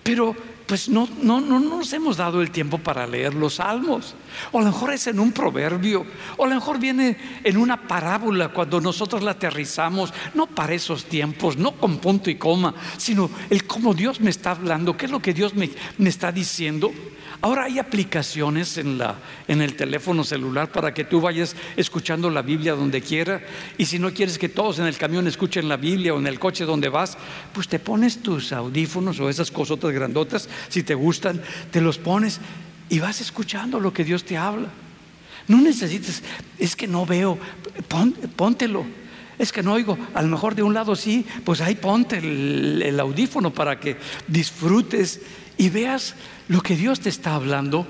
[0.04, 0.36] pero
[0.66, 4.16] pues no, no, no nos hemos dado el tiempo para leer los salmos.
[4.54, 6.06] O a lo mejor es en un proverbio,
[6.38, 11.06] o a lo mejor viene en una parábola cuando nosotros la aterrizamos, no para esos
[11.06, 15.12] tiempos, no con punto y coma, sino el cómo Dios me está hablando, qué es
[15.12, 16.92] lo que Dios me, me está diciendo.
[17.44, 19.16] Ahora hay aplicaciones en, la,
[19.48, 23.42] en el teléfono celular para que tú vayas escuchando la Biblia donde quiera.
[23.80, 26.38] Y si no quieres que todos en el camión escuchen la Biblia o en el
[26.38, 27.18] coche donde vas,
[27.52, 32.40] pues te pones tus audífonos o esas cosotas grandotas, si te gustan, te los pones
[32.90, 34.68] y vas escuchando lo que Dios te habla.
[35.48, 36.22] No necesitas,
[36.60, 37.40] es que no veo,
[38.36, 38.86] póntelo.
[39.40, 43.00] Es que no oigo, a lo mejor de un lado sí, pues ahí ponte el
[43.00, 45.20] audífono para que disfrutes
[45.58, 46.16] y veas
[46.48, 47.88] lo que Dios te está hablando,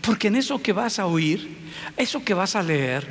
[0.00, 1.56] porque en eso que vas a oír,
[1.96, 3.06] eso que vas a leer,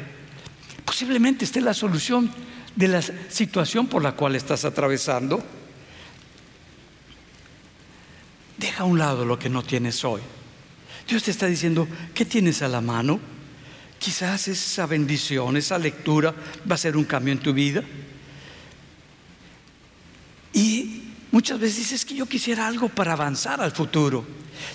[0.86, 2.32] posiblemente esté la solución
[2.76, 5.44] de la situación por la cual estás atravesando.
[8.58, 10.22] Deja a un lado lo que no tienes hoy.
[11.08, 13.20] Dios te está diciendo, ¿qué tienes a la mano?
[13.98, 16.34] Quizás esa bendición, esa lectura
[16.70, 17.84] va a ser un cambio en tu vida.
[20.54, 24.26] Y Muchas veces dices que yo quisiera algo para avanzar al futuro.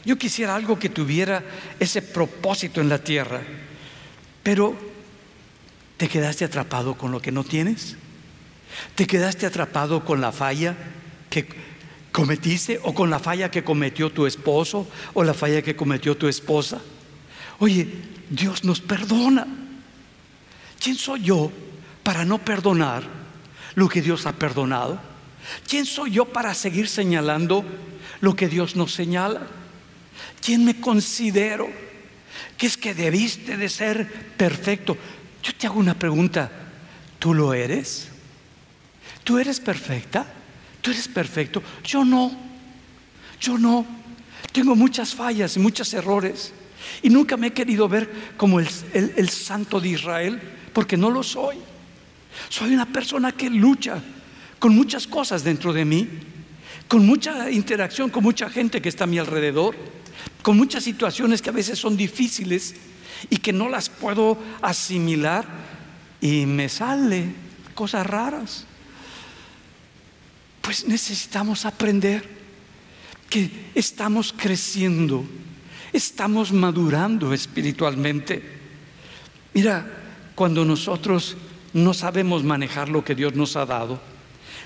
[0.05, 1.43] Yo quisiera algo que tuviera
[1.79, 3.43] ese propósito en la tierra.
[4.43, 4.77] Pero
[5.97, 7.97] te quedaste atrapado con lo que no tienes.
[8.95, 10.77] Te quedaste atrapado con la falla
[11.31, 11.47] que
[12.13, 16.29] cometiste o con la falla que cometió tu esposo o la falla que cometió tu
[16.29, 16.81] esposa.
[17.59, 17.89] Oye,
[18.31, 19.47] Dios nos perdona.
[20.81, 21.51] ¿Quién soy yo
[22.03, 23.03] para no perdonar
[23.75, 25.01] lo que Dios ha perdonado?
[25.69, 27.65] ¿Quién soy yo para seguir señalando
[28.21, 29.47] lo que Dios nos señala?
[30.45, 31.69] ¿Quién me considero?
[32.57, 34.07] Que es que debiste de ser
[34.37, 34.97] perfecto.
[35.43, 36.51] Yo te hago una pregunta.
[37.19, 38.09] ¿Tú lo eres?
[39.25, 40.27] ¿Tú eres perfecta?
[40.81, 41.63] ¿Tú eres perfecto?
[41.85, 42.31] Yo no.
[43.41, 43.87] Yo no.
[44.53, 46.53] Tengo muchas fallas y muchos errores.
[47.03, 50.41] Y nunca me he querido ver como el, el santo de Israel,
[50.73, 51.57] porque no lo soy.
[52.49, 54.03] Soy una persona que lucha
[54.59, 56.09] con muchas cosas dentro de mí,
[56.89, 59.75] con mucha interacción con mucha gente que está a mi alrededor,
[60.43, 62.75] con muchas situaciones que a veces son difíciles
[63.31, 65.45] y que no las puedo asimilar
[66.21, 67.33] y me sale
[67.75, 68.65] cosas raras.
[70.61, 72.29] Pues necesitamos aprender
[73.31, 75.25] que estamos creciendo,
[75.93, 78.43] estamos madurando espiritualmente.
[79.55, 79.87] Mira,
[80.35, 81.37] cuando nosotros
[81.73, 84.01] no sabemos manejar lo que Dios nos ha dado,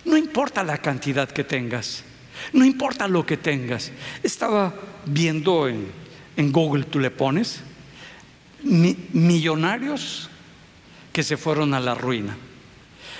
[0.04, 2.04] no importa la cantidad que tengas,
[2.52, 3.92] no importa lo que tengas.
[4.22, 4.74] Estaba
[5.06, 7.60] viendo en, Google, tú le pones,
[8.62, 10.30] millonarios
[11.12, 12.36] que se fueron a la ruina.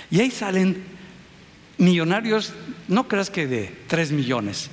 [0.09, 0.83] Y ahí salen
[1.77, 2.53] millonarios,
[2.87, 4.69] no creas que de 3 millones,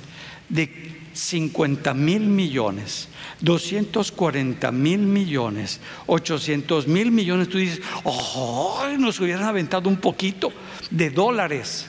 [0.49, 3.09] de 50 mil millones,
[3.41, 7.49] 240 mil millones, 800 mil millones.
[7.49, 10.51] Tú dices, oh, nos hubieran aventado un poquito
[10.89, 11.87] de dólares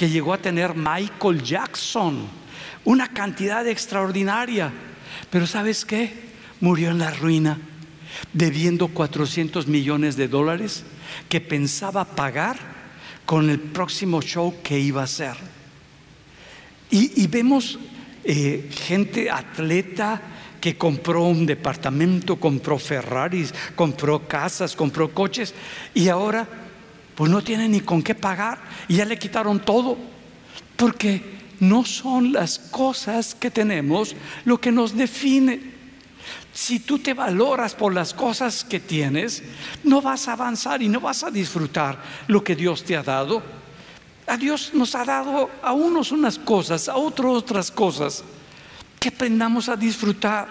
[0.00, 2.26] que llegó a tener Michael Jackson,
[2.86, 4.72] una cantidad extraordinaria.
[5.28, 6.10] Pero ¿sabes qué?
[6.58, 7.58] Murió en la ruina,
[8.32, 10.84] debiendo 400 millones de dólares
[11.28, 12.56] que pensaba pagar
[13.26, 15.36] con el próximo show que iba a hacer.
[16.90, 17.78] Y, vemos
[18.24, 20.22] eh, gente atleta
[20.62, 25.52] que compró un departamento, compró Ferraris, compró casas, compró coches
[25.92, 26.48] y ahora
[27.14, 28.58] pues no tiene ni con qué pagar
[28.88, 29.98] y ya le quitaron todo,
[30.76, 35.60] porque no son las cosas que tenemos lo que nos define.
[36.52, 39.42] Si tú te valoras por las cosas que tienes,
[39.84, 43.42] no vas a avanzar y no vas a disfrutar lo que Dios te ha dado.
[44.26, 48.24] A Dios nos ha dado a unos unas cosas, a otros otras cosas,
[48.98, 50.48] que aprendamos a disfrutar.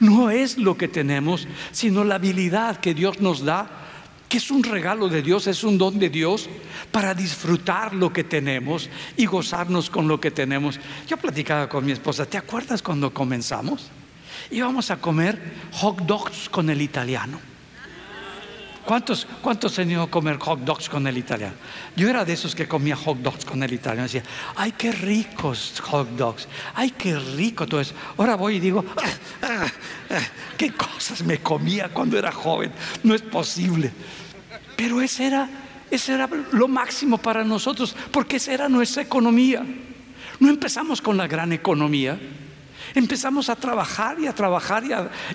[0.00, 3.85] No es lo que tenemos, sino la habilidad que Dios nos da
[4.28, 6.48] que es un regalo de Dios, es un don de Dios
[6.90, 10.80] para disfrutar lo que tenemos y gozarnos con lo que tenemos.
[11.06, 13.90] Yo platicaba con mi esposa, ¿te acuerdas cuando comenzamos?
[14.50, 15.40] Íbamos a comer
[15.72, 17.38] hot dogs con el italiano.
[18.86, 21.54] ¿Cuántos, ¿Cuántos han ido a comer hot dogs con el italiano?
[21.96, 24.04] Yo era de esos que comía hot dogs con el italiano.
[24.04, 24.22] Decía,
[24.54, 26.46] ay, qué ricos hot dogs.
[26.72, 27.94] Ay, qué rico todo eso.
[28.16, 29.10] Ahora voy y digo, ah,
[29.42, 29.66] ah,
[30.10, 30.22] ah,
[30.56, 32.70] qué cosas me comía cuando era joven.
[33.02, 33.90] No es posible.
[34.76, 35.50] Pero ese era,
[35.90, 39.66] ese era lo máximo para nosotros, porque esa era nuestra economía.
[40.38, 42.20] No empezamos con la gran economía.
[42.96, 44.82] Empezamos a trabajar y a trabajar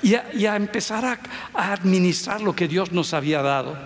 [0.01, 1.19] y a, empezar a,
[1.53, 3.77] a, administrar lo que Dios nos había dado.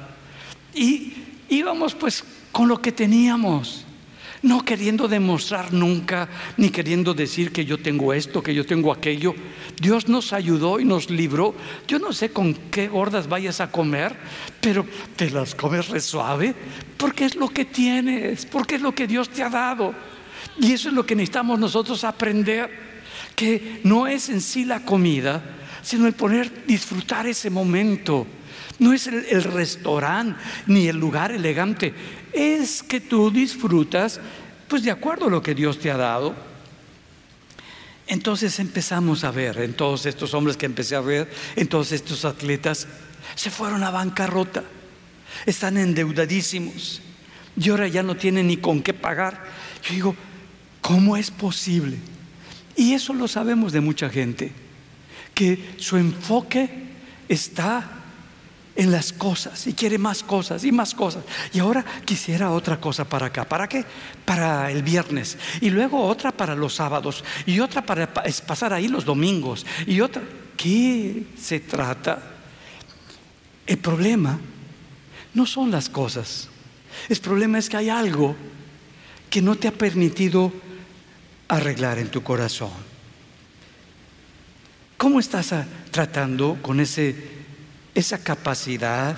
[0.74, 1.12] Y
[1.50, 2.24] íbamos pues
[2.54, 3.84] con lo que teníamos.
[4.44, 9.36] No queriendo demostrar nunca, ni queriendo decir que yo tengo esto, que yo tengo aquello.
[9.82, 11.54] Dios nos ayudó y nos libró.
[11.86, 14.16] Yo no sé con qué gordas vayas a comer,
[14.62, 14.86] pero
[15.18, 16.56] te las comes re suave,
[16.96, 19.94] porque es lo que tienes, porque es lo que Dios te ha dado.
[20.62, 22.85] Y eso es lo que necesitamos nosotros aprender
[23.36, 25.44] que no es en sí la comida,
[25.82, 28.26] sino el poder disfrutar ese momento.
[28.80, 31.94] No es el, restaurante ni el lugar elegante,
[32.34, 34.20] es que tú disfrutas
[34.68, 36.36] pues de acuerdo a lo que Dios te ha dado.
[38.08, 42.26] Entonces empezamos a ver, en todos estos hombres que empecé a ver, en todos estos
[42.26, 42.88] atletas,
[43.36, 44.64] se fueron a bancarrota,
[45.46, 47.02] están endeudadísimos
[47.58, 49.46] y ahora ya no tienen ni con qué pagar.
[49.84, 50.16] Yo digo,
[50.82, 51.98] ¿cómo es posible?
[52.76, 54.52] Y eso lo sabemos de mucha gente,
[55.34, 56.70] que su enfoque
[57.30, 57.96] está
[58.76, 61.24] en las cosas y quiere más cosas y más cosas.
[61.54, 63.46] Y ahora quisiera otra cosa para acá.
[63.48, 63.86] ¿Para qué?
[64.26, 65.38] Para el viernes.
[65.62, 67.24] Y luego otra para los sábados.
[67.46, 69.66] Y otra para pasar ahí los domingos.
[69.88, 70.24] Y otra.
[70.58, 72.22] ¿Qué se trata?
[73.66, 74.40] El problema
[75.34, 76.50] no son las cosas.
[77.10, 78.36] El problema es que hay algo
[79.30, 80.52] que no te ha permitido
[81.48, 82.72] arreglar en tu corazón.
[84.98, 85.54] ¿Cómo estás
[85.92, 87.16] tratando con ese,
[87.94, 89.16] esa capacidad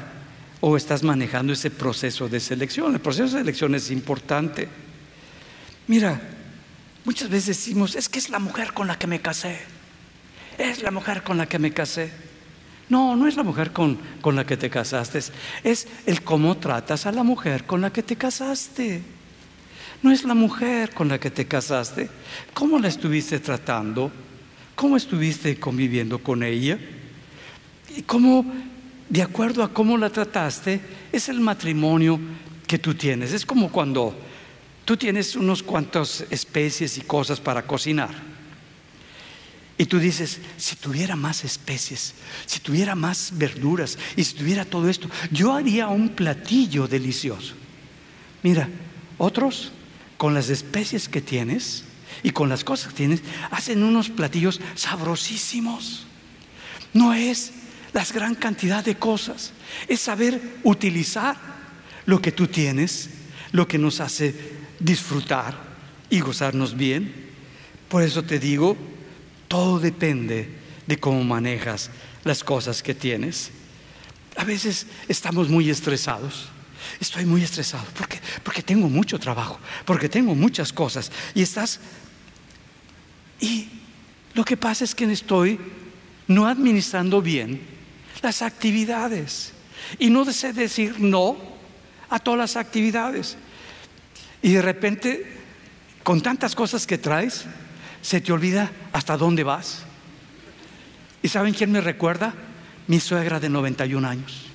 [0.59, 2.93] o estás manejando ese proceso de selección?
[2.93, 4.67] El proceso de selección es importante.
[5.87, 6.19] Mira,
[7.05, 9.59] muchas veces decimos, es que es la mujer con la que me casé.
[10.57, 12.11] Es la mujer con la que me casé.
[12.89, 15.19] No, no es la mujer con, con la que te casaste,
[15.63, 19.03] es el cómo tratas a la mujer con la que te casaste.
[20.01, 22.09] No es la mujer con la que te casaste.
[22.53, 24.11] ¿Cómo la estuviste tratando?
[24.75, 26.77] ¿Cómo estuviste conviviendo con ella?
[27.95, 28.45] Y cómo,
[29.09, 30.79] de acuerdo a cómo la trataste,
[31.11, 32.19] es el matrimonio
[32.67, 33.33] que tú tienes.
[33.33, 34.15] Es como cuando
[34.85, 38.37] tú tienes unos cuantos especies y cosas para cocinar.
[39.79, 44.89] Y tú dices, si tuviera más especies, si tuviera más verduras y si tuviera todo
[44.89, 47.53] esto, yo haría un platillo delicioso.
[48.41, 48.69] Mira,
[49.17, 49.71] otros
[50.17, 51.83] con las especies que tienes
[52.23, 56.05] y con las cosas que tienes, hacen unos platillos sabrosísimos.
[56.93, 57.53] No es
[57.93, 59.53] la gran cantidad de cosas,
[59.87, 61.37] es saber utilizar
[62.05, 63.09] lo que tú tienes,
[63.51, 64.33] lo que nos hace
[64.79, 65.55] disfrutar
[66.09, 67.27] y gozarnos bien.
[67.89, 68.75] Por eso te digo,
[69.47, 70.49] todo depende
[70.87, 71.89] de cómo manejas
[72.23, 73.51] las cosas que tienes.
[74.35, 76.49] A veces estamos muy estresados
[76.99, 77.85] Estoy muy estresado.
[77.97, 78.19] ¿Por qué?
[78.43, 81.11] Porque tengo mucho trabajo, porque tengo muchas cosas.
[81.33, 81.79] Y estás...
[83.39, 83.69] Y
[84.33, 85.59] lo que pasa es que estoy
[86.27, 87.61] no administrando bien
[88.21, 89.53] las actividades.
[89.99, 91.37] Y no sé decir no
[92.09, 93.37] a todas las actividades.
[94.41, 95.25] Y de repente,
[96.03, 97.45] con tantas cosas que traes,
[98.01, 99.83] se te olvida hasta dónde vas.
[101.21, 102.33] ¿Y saben quién me recuerda?
[102.87, 104.45] Mi suegra de 91 años.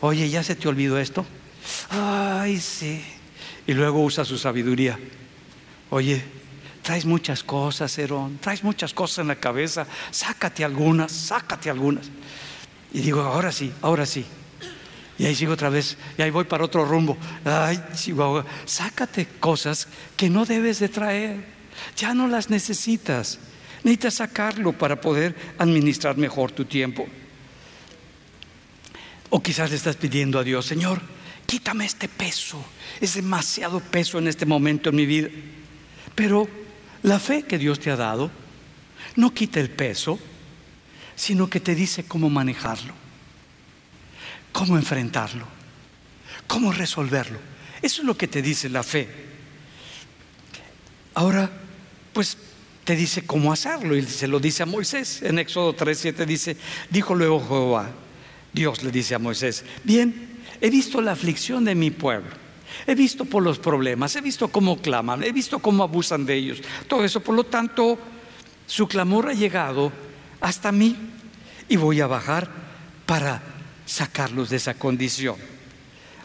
[0.00, 1.26] Oye, ¿ya se te olvidó esto?
[1.90, 3.02] Ay, sí.
[3.66, 4.98] Y luego usa su sabiduría.
[5.90, 6.22] Oye,
[6.82, 12.08] traes muchas cosas, Herón, traes muchas cosas en la cabeza, sácate algunas, sácate algunas.
[12.92, 14.24] Y digo, ahora sí, ahora sí.
[15.18, 17.16] Y ahí sigo otra vez, y ahí voy para otro rumbo.
[17.44, 19.86] Ay, Chihuahua, sácate cosas
[20.16, 21.44] que no debes de traer.
[21.96, 23.38] Ya no las necesitas.
[23.82, 27.06] Necesitas sacarlo para poder administrar mejor tu tiempo.
[29.28, 31.00] O quizás le estás pidiendo a Dios, Señor,
[31.50, 32.64] quítame este peso.
[33.00, 35.28] Es demasiado peso en este momento en mi vida.
[36.14, 36.48] Pero
[37.02, 38.30] la fe que Dios te ha dado
[39.16, 40.16] no quita el peso,
[41.16, 42.94] sino que te dice cómo manejarlo,
[44.52, 45.44] cómo enfrentarlo,
[46.46, 47.40] cómo resolverlo.
[47.82, 49.08] Eso es lo que te dice la fe.
[51.14, 51.50] Ahora,
[52.12, 52.38] pues
[52.84, 55.20] te dice cómo hacerlo y se lo dice a Moisés.
[55.22, 56.56] En Éxodo 3:7 dice,
[56.90, 57.90] dijo luego Jehová,
[58.52, 60.29] Dios le dice a Moisés, bien,
[60.60, 62.30] He visto la aflicción de mi pueblo.
[62.86, 66.62] He visto por los problemas, he visto cómo claman, he visto cómo abusan de ellos.
[66.88, 67.98] Todo eso, por lo tanto,
[68.66, 69.92] su clamor ha llegado
[70.40, 70.96] hasta mí
[71.68, 72.48] y voy a bajar
[73.06, 73.42] para
[73.86, 75.36] sacarlos de esa condición.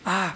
[0.06, 0.36] Ah,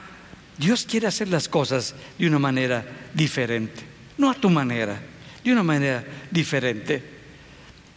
[0.58, 3.82] Dios quiere hacer las cosas de una manera diferente,
[4.18, 5.00] no a tu manera,
[5.44, 7.02] de una manera diferente.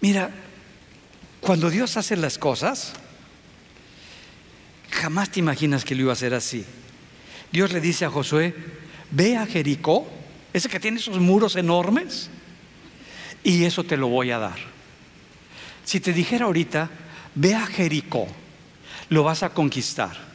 [0.00, 0.30] Mira,
[1.40, 2.92] cuando Dios hace las cosas,
[4.92, 6.64] jamás te imaginas que lo iba a hacer así.
[7.50, 8.54] Dios le dice a Josué,
[9.10, 10.06] ve a Jericó,
[10.52, 12.30] ese que tiene esos muros enormes,
[13.42, 14.58] y eso te lo voy a dar.
[15.84, 16.90] Si te dijera ahorita,
[17.34, 18.28] ve a Jericó,
[19.08, 20.32] lo vas a conquistar.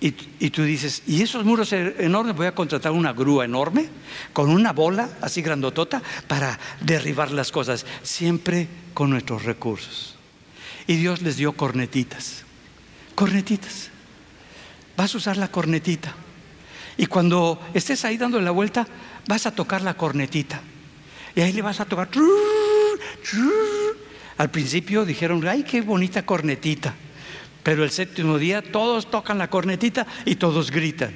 [0.00, 2.36] Y, tú dices, ¿y esos muros e-, enormes?
[2.36, 3.88] Voy a contratar una grúa enorme
[4.34, 10.16] con una bola así grandotota para derribar las cosas, siempre con nuestros recursos.
[10.86, 12.43] Y Dios les dio cornetitas,
[13.14, 13.90] cornetitas.
[14.96, 16.14] Vas a usar la cornetita.
[16.96, 18.86] Y cuando estés ahí dando la vuelta,
[19.26, 20.60] vas a tocar la cornetita.
[21.34, 22.08] Y ahí le vas a tocar.
[24.38, 26.94] Al principio dijeron, ay, qué bonita cornetita.
[27.62, 31.14] Pero el séptimo día todos tocan la cornetita y todos gritan.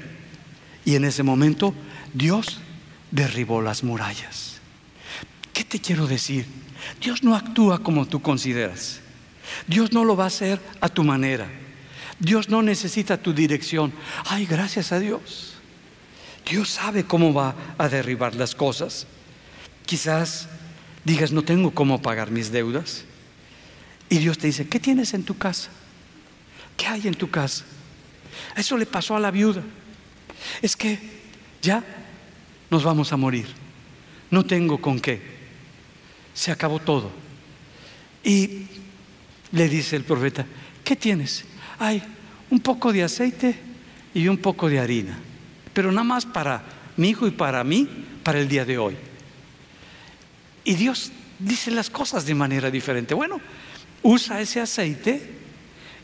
[0.84, 1.74] Y en ese momento
[2.14, 2.61] Dios
[3.11, 4.61] derribó las murallas.
[5.53, 6.46] ¿Qué te quiero decir?
[7.01, 9.01] Dios no actúa como tú consideras.
[9.66, 11.49] Dios no lo va a hacer a tu manera.
[12.18, 13.92] Dios no necesita tu dirección.
[14.26, 15.54] Ay, gracias a Dios.
[16.48, 19.06] Dios sabe cómo va a derribar las cosas.
[19.86, 20.48] Quizás
[21.04, 23.04] digas, no tengo cómo pagar mis deudas.
[24.08, 25.70] Y Dios te dice, ¿qué tienes en tu casa?
[26.76, 27.64] ¿Qué hay en tu casa?
[28.56, 29.62] Eso le pasó a la viuda.
[30.62, 30.98] Es que
[31.60, 31.84] ya
[32.70, 33.46] nos vamos a morir.
[34.30, 35.20] No tengo con qué.
[36.34, 37.10] Se acabó todo.
[38.24, 38.66] Y
[39.52, 40.46] le dice el profeta,
[40.84, 41.44] ¿qué tienes?
[41.79, 42.03] Hay
[42.51, 43.55] un poco de aceite
[44.14, 45.18] y un poco de harina.
[45.72, 46.62] Pero nada más para
[46.97, 47.89] mi hijo y para mí,
[48.22, 48.97] para el día de hoy.
[50.64, 53.14] Y Dios dice las cosas de manera diferente.
[53.14, 53.41] Bueno,
[54.03, 55.22] usa ese aceite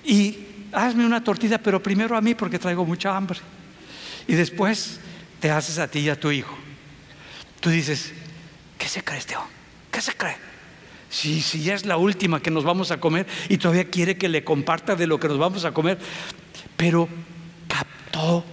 [0.05, 0.39] y
[0.73, 3.39] hazme una tortilla, pero primero a mí porque traigo mucha hambre.
[4.27, 5.01] Y después
[5.41, 6.57] te haces a ti y a tu hijo.
[7.61, 8.13] Tú dices,
[8.79, 9.53] ¿qué se cree este hombre?
[9.91, 10.54] ¿Qué se cree?
[11.15, 14.29] Si, si ya es la última que nos vamos a comer y todavía quiere que
[14.29, 15.97] le comparta de lo que nos vamos a comer,
[16.77, 17.09] pero
[17.69, 18.45] captó,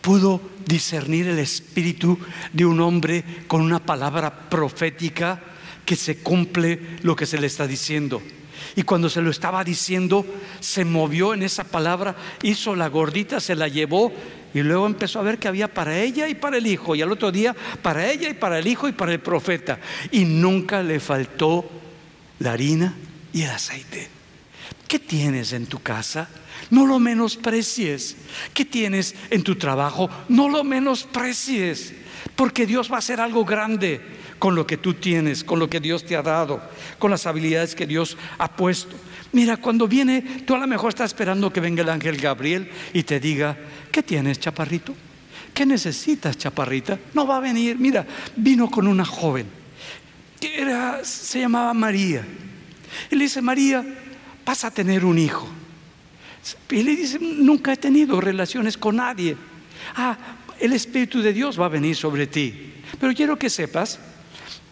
[0.00, 2.16] pudo discernir el espíritu
[2.52, 5.42] de un hombre con una palabra profética
[5.84, 8.22] que se cumple lo que se le está diciendo.
[8.76, 10.24] Y cuando se lo estaba diciendo,
[10.60, 14.12] se movió en esa palabra, hizo la gordita, se la llevó
[14.52, 16.94] y luego empezó a ver que había para ella y para el hijo.
[16.94, 19.78] Y al otro día para ella y para el hijo y para el profeta.
[20.10, 21.68] Y nunca le faltó
[22.38, 22.94] la harina
[23.32, 24.08] y el aceite.
[24.88, 26.28] ¿Qué tienes en tu casa?
[26.70, 28.16] No lo menosprecies.
[28.52, 30.10] ¿Qué tienes en tu trabajo?
[30.28, 31.94] No lo menosprecies.
[32.34, 35.78] Porque Dios va a hacer algo grande con lo que tú tienes, con lo que
[35.78, 36.60] Dios te ha dado,
[36.98, 38.96] con las habilidades que Dios ha puesto.
[39.32, 43.04] Mira, cuando viene, tú a lo mejor estás esperando que venga el ángel Gabriel y
[43.04, 43.56] te diga,
[43.92, 44.94] ¿qué tienes, chaparrito?
[45.52, 46.98] ¿Qué necesitas, chaparrita?
[47.12, 47.78] No va a venir.
[47.78, 49.46] Mira, vino con una joven
[50.40, 52.24] que era, se llamaba María.
[53.10, 53.84] Y le dice, María,
[54.44, 55.46] vas a tener un hijo.
[56.70, 59.36] Y le dice, nunca he tenido relaciones con nadie.
[59.94, 60.16] Ah,
[60.58, 62.72] el Espíritu de Dios va a venir sobre ti.
[62.98, 64.00] Pero quiero que sepas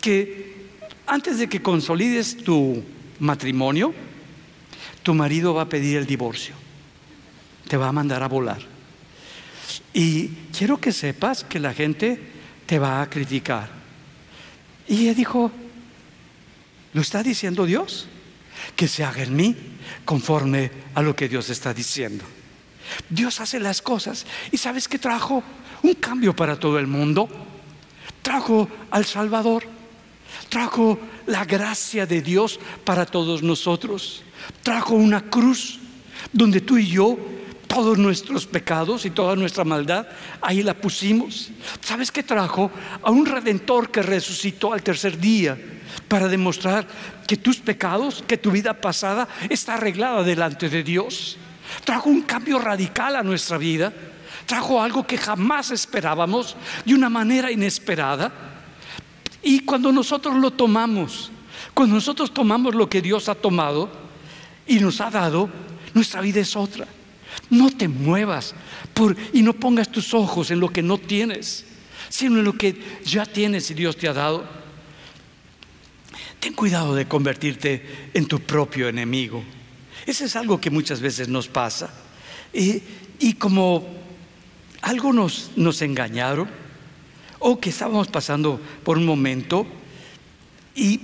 [0.01, 0.68] que
[1.07, 2.82] antes de que consolides tu
[3.18, 3.94] matrimonio,
[5.03, 6.55] tu marido va a pedir el divorcio.
[7.66, 8.61] Te va a mandar a volar.
[9.92, 12.20] Y quiero que sepas que la gente
[12.66, 13.70] te va a criticar.
[14.86, 15.51] Y ella dijo,
[16.92, 18.07] ¿lo está diciendo Dios?
[18.76, 19.57] Que se haga en mí
[20.05, 22.24] conforme a lo que Dios está diciendo.
[23.09, 24.26] Dios hace las cosas.
[24.53, 25.42] ¿Y sabes que trajo?
[25.82, 27.28] Un cambio para todo el mundo.
[28.22, 29.77] Trajo al Salvador
[30.49, 34.22] trajo la gracia de Dios para todos nosotros.
[34.62, 35.78] Trajo una cruz
[36.32, 37.18] donde tú y yo,
[37.66, 40.07] todos nuestros pecados y toda nuestra maldad,
[40.40, 41.51] ahí la pusimos.
[41.80, 42.70] ¿Sabes qué trajo?
[43.03, 45.59] A un redentor que resucitó al tercer día
[46.09, 46.86] para demostrar
[47.26, 51.36] que tus pecados, que tu vida pasada está arreglada delante de Dios.
[51.84, 53.92] Trajo un cambio radical a nuestra vida.
[54.46, 58.47] Trajo algo que jamás esperábamos de una manera inesperada
[59.43, 61.30] y cuando nosotros lo tomamos,
[61.74, 63.91] cuando nosotros tomamos lo que Dios ha tomado
[64.66, 65.49] y nos ha dado,
[65.95, 66.86] nuestra vida es otra.
[67.51, 68.55] No te muevas
[69.32, 71.64] y no pongas tus ojos en lo que no tienes,
[72.09, 74.45] sino en lo que ya tienes y Dios te ha dado.
[76.41, 79.43] Ten cuidado de convertirte en tu propio enemigo.
[80.07, 81.91] Eso es algo que muchas veces nos pasa.
[82.53, 82.82] Y,
[83.18, 83.86] y como
[84.82, 85.82] algo nos, nos
[87.39, 89.66] o que estábamos pasando por un momento
[90.74, 91.01] y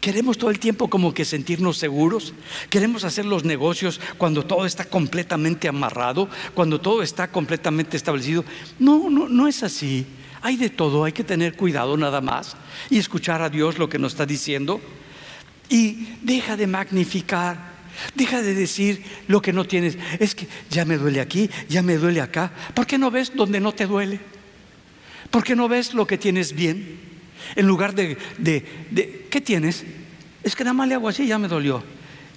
[0.00, 2.34] queremos todo el tiempo como que sentirnos seguros,
[2.70, 8.44] queremos hacer los negocios cuando todo está completamente amarrado, cuando todo está completamente establecido.
[8.78, 10.06] No, no, no es así.
[10.40, 12.56] Hay de todo, hay que tener cuidado nada más
[12.90, 14.80] y escuchar a Dios lo que nos está diciendo.
[15.68, 17.72] Y deja de magnificar,
[18.14, 19.98] deja de decir lo que no tienes.
[20.20, 22.52] Es que ya me duele aquí, ya me duele acá.
[22.72, 24.37] ¿Por qué no ves donde no te duele?
[25.30, 26.98] ¿Por qué no ves lo que tienes bien?
[27.56, 29.84] En lugar de, de, ¿qué tienes?
[30.42, 31.82] Es que nada más le hago así, ya me dolió.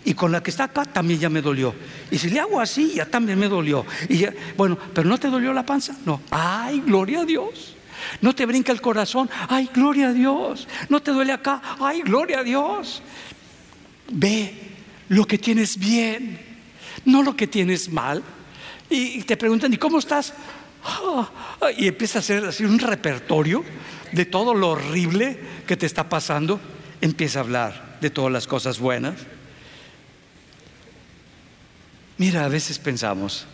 [0.04, 1.76] Y con la que está acá también ya me dolió.
[2.10, 3.86] Y si le hago así, ya también me dolió.
[4.10, 5.96] Y ya, bueno, pero ¿no te dolió la panza?
[6.06, 6.22] No.
[6.32, 7.76] Ay, gloria a Dios.
[8.20, 9.30] No te brinca el corazón.
[9.48, 10.68] Ay, gloria a Dios.
[10.90, 11.62] No te duele acá.
[11.80, 13.04] Ay, gloria a Dios.
[14.12, 14.54] Ve
[15.10, 16.40] lo que tienes bien,
[17.06, 18.24] no lo que tienes mal.
[18.90, 20.34] Y te preguntan, ¿y cómo estás?
[20.84, 21.30] Ah,
[21.78, 23.64] y empieza a hacer así un repertorio
[24.12, 26.60] de todo lo horrible que te está pasando.
[27.02, 29.16] Empieza a hablar de todas las cosas buenas.
[32.18, 33.46] Mira, a veces pensamos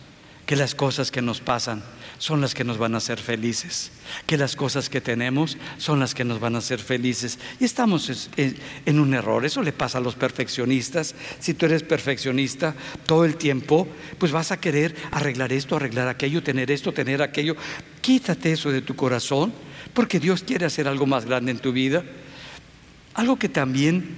[0.46, 1.82] que las cosas que nos pasan
[2.18, 3.92] son las que nos van a hacer felices,
[4.26, 7.38] que las cosas que tenemos son las que nos van a hacer felices.
[7.60, 11.14] Y estamos en un error, eso le pasa a los perfeccionistas.
[11.38, 12.74] Si tú eres perfeccionista
[13.06, 13.88] todo el tiempo,
[14.18, 17.56] pues vas a querer arreglar esto, arreglar aquello, tener esto, tener aquello.
[18.00, 19.52] Quítate eso de tu corazón,
[19.94, 22.04] porque Dios quiere hacer algo más grande en tu vida.
[23.14, 24.16] Algo que también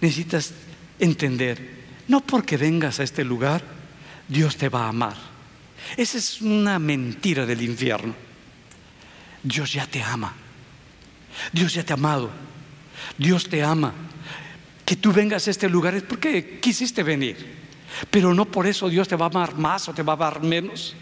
[0.00, 0.52] necesitas
[0.98, 3.62] entender, no porque vengas a este lugar,
[4.28, 5.31] Dios te va a amar.
[5.96, 8.14] Esa es una mentira del infierno.
[9.42, 10.34] Dios ya te ama.
[11.52, 12.30] Dios ya te ha amado.
[13.18, 13.92] Dios te ama.
[14.84, 17.62] Que tú vengas a este lugar es porque quisiste venir.
[18.10, 20.42] Pero no por eso Dios te va a amar más o te va a amar
[20.42, 20.94] menos.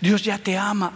[0.00, 0.92] Dios ya te ama.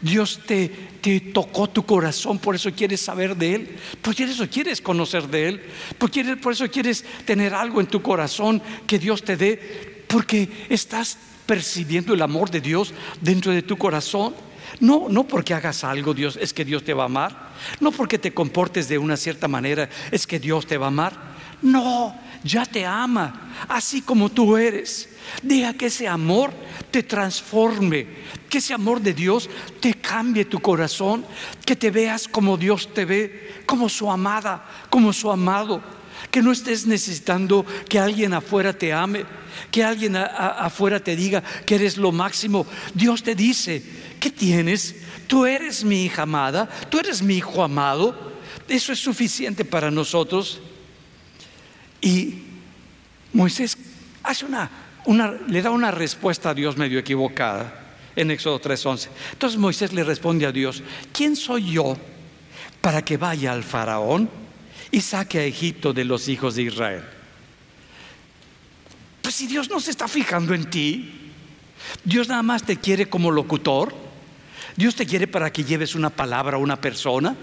[0.00, 0.68] Dios te,
[1.00, 5.48] te, tocó tu corazón, por eso quieres saber de Él, por eso quieres conocer de
[5.48, 5.62] Él,
[5.96, 6.10] por,
[6.40, 12.14] por eso quieres tener algo en tu corazón que Dios te dé, porque estás percibiendo
[12.14, 14.34] el amor de Dios dentro de tu corazón.
[14.80, 17.52] No, no porque hagas algo, Dios, es que Dios te va a amar.
[17.80, 21.32] No porque te comportes de una cierta manera, es que Dios te va a amar.
[21.60, 25.08] No, ya te ama, así como tú eres.
[25.42, 26.52] Deja que ese amor
[26.90, 28.06] te transforme,
[28.48, 29.48] que ese amor de Dios
[29.80, 31.24] te cambie tu corazón,
[31.64, 35.82] que te veas como Dios te ve, como su amada, como su amado
[36.32, 39.24] que no estés necesitando que alguien afuera te ame,
[39.70, 42.66] que alguien afuera te diga que eres lo máximo.
[42.94, 43.84] Dios te dice,
[44.18, 44.96] ¿qué tienes?
[45.26, 48.32] Tú eres mi hija amada, tú eres mi hijo amado.
[48.66, 50.62] Eso es suficiente para nosotros.
[52.00, 52.38] Y
[53.34, 53.76] Moisés
[54.22, 54.70] hace una,
[55.04, 59.08] una le da una respuesta a Dios medio equivocada en Éxodo 3:11.
[59.32, 61.94] Entonces Moisés le responde a Dios, ¿quién soy yo
[62.80, 64.40] para que vaya al faraón?
[64.92, 67.02] Y saque a Egipto de los hijos de Israel.
[69.22, 71.10] Pues si Dios no se está fijando en ti,
[72.04, 73.94] Dios nada más te quiere como locutor,
[74.76, 77.34] Dios te quiere para que lleves una palabra a una persona,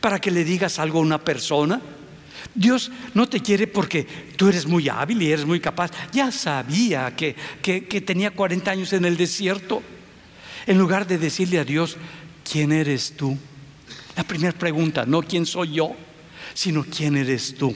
[0.00, 1.82] para que le digas algo a una persona.
[2.54, 4.04] Dios no te quiere porque
[4.36, 5.90] tú eres muy hábil y eres muy capaz.
[6.12, 9.82] Ya sabía que, que, que tenía 40 años en el desierto.
[10.66, 11.96] En lugar de decirle a Dios,
[12.48, 13.36] ¿quién eres tú?
[14.16, 15.96] La primera pregunta, no quién soy yo
[16.54, 17.74] sino quién eres tú.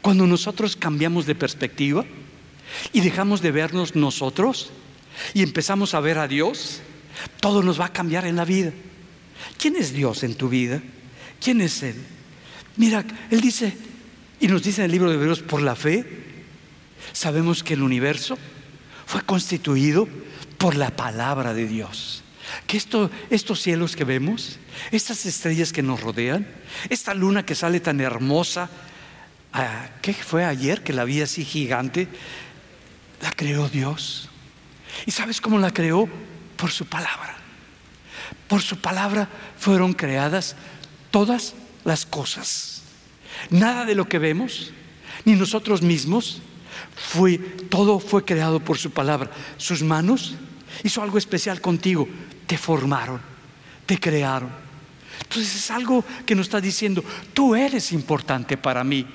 [0.00, 2.04] Cuando nosotros cambiamos de perspectiva
[2.92, 4.70] y dejamos de vernos nosotros
[5.34, 6.80] y empezamos a ver a Dios,
[7.40, 8.72] todo nos va a cambiar en la vida.
[9.58, 10.82] ¿Quién es Dios en tu vida?
[11.40, 11.96] ¿Quién es Él?
[12.76, 13.76] Mira, Él dice,
[14.40, 16.04] y nos dice en el libro de Hebreos, por la fe,
[17.12, 18.38] sabemos que el universo
[19.06, 20.08] fue constituido
[20.58, 22.22] por la palabra de Dios.
[22.66, 24.58] Que esto, estos cielos que vemos,
[24.92, 26.46] estas estrellas que nos rodean,
[26.88, 28.70] esta luna que sale tan hermosa,
[29.52, 32.08] ah, ¿qué fue ayer que la vi así gigante?
[33.22, 34.28] La creó Dios.
[35.04, 36.08] ¿Y sabes cómo la creó?
[36.56, 37.36] Por su palabra.
[38.48, 39.28] Por su palabra
[39.58, 40.56] fueron creadas
[41.10, 42.82] todas las cosas.
[43.50, 44.72] Nada de lo que vemos,
[45.24, 46.40] ni nosotros mismos,
[46.94, 49.30] fue, todo fue creado por su palabra.
[49.56, 50.34] Sus manos
[50.82, 52.08] hizo algo especial contigo,
[52.46, 53.20] te formaron,
[53.84, 54.50] te crearon.
[55.20, 59.06] Entonces es algo que nos está diciendo, tú eres importante para mí.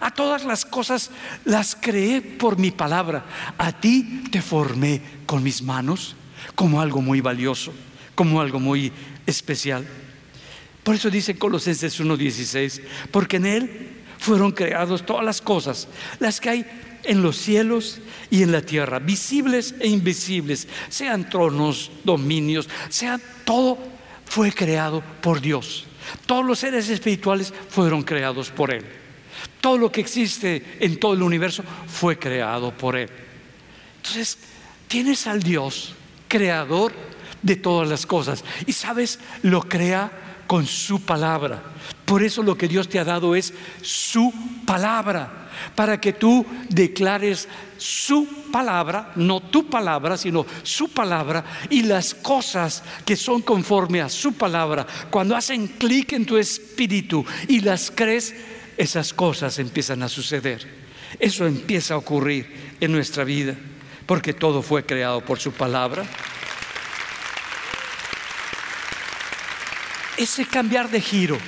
[0.00, 1.10] A todas las cosas
[1.44, 3.24] las creé por mi palabra.
[3.56, 6.16] A ti te formé con mis manos
[6.54, 7.72] como algo muy valioso,
[8.14, 8.92] como algo muy
[9.26, 9.86] especial.
[10.82, 16.50] Por eso dice Colosenses 1:16, porque en Él fueron creadas todas las cosas, las que
[16.50, 16.66] hay
[17.04, 23.78] en los cielos y en la tierra, visibles e invisibles, sean tronos, dominios, sea todo,
[24.26, 25.86] fue creado por Dios.
[26.26, 28.84] Todos los seres espirituales fueron creados por Él.
[29.60, 33.08] Todo lo que existe en todo el universo fue creado por Él.
[33.96, 34.38] Entonces,
[34.88, 35.94] tienes al Dios
[36.28, 36.92] creador
[37.42, 38.44] de todas las cosas.
[38.66, 40.10] Y sabes, lo crea
[40.46, 41.62] con su palabra.
[42.04, 44.32] Por eso lo que Dios te ha dado es su
[44.66, 45.39] palabra,
[45.74, 47.48] para que tú declares
[47.78, 54.08] su palabra, no tu palabra, sino su palabra y las cosas que son conforme a
[54.08, 58.34] su palabra, cuando hacen clic en tu espíritu y las crees,
[58.76, 60.80] esas cosas empiezan a suceder.
[61.18, 63.54] Eso empieza a ocurrir en nuestra vida,
[64.06, 66.04] porque todo fue creado por su palabra.
[70.16, 71.38] Ese cambiar de giro,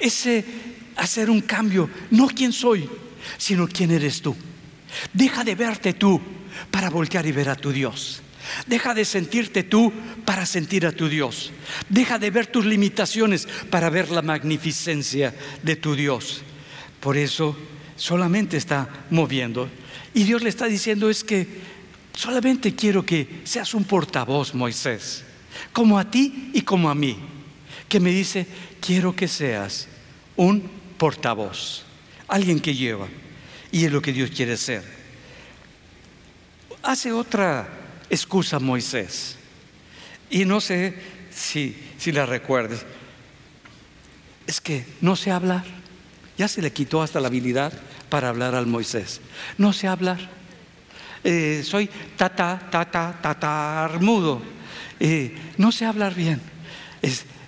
[0.00, 0.44] ese
[0.96, 2.88] hacer un cambio, no quién soy,
[3.36, 4.36] sino quién eres tú.
[5.12, 6.20] Deja de verte tú
[6.70, 8.22] para voltear y ver a tu Dios.
[8.66, 9.92] Deja de sentirte tú
[10.24, 11.50] para sentir a tu Dios.
[11.88, 16.42] Deja de ver tus limitaciones para ver la magnificencia de tu Dios.
[17.00, 17.56] Por eso
[17.96, 19.68] solamente está moviendo.
[20.12, 21.46] Y Dios le está diciendo es que
[22.14, 25.24] solamente quiero que seas un portavoz, Moisés,
[25.72, 27.18] como a ti y como a mí,
[27.88, 28.46] que me dice,
[28.80, 29.88] quiero que seas
[30.36, 30.62] un
[30.98, 31.84] portavoz,
[32.28, 33.08] alguien que lleva.
[33.74, 34.84] Y es lo que Dios quiere ser.
[36.80, 37.66] Hace otra
[38.08, 39.34] excusa Moisés.
[40.30, 40.94] Y no sé
[41.28, 42.86] si, si la recuerdes.
[44.46, 45.64] Es que no sé hablar.
[46.38, 47.72] Ya se le quitó hasta la habilidad
[48.08, 49.20] para hablar al Moisés.
[49.58, 50.20] No sé hablar.
[51.24, 54.40] Eh, soy tata, tata, tatarmudo.
[55.00, 56.40] Eh, no sé hablar bien.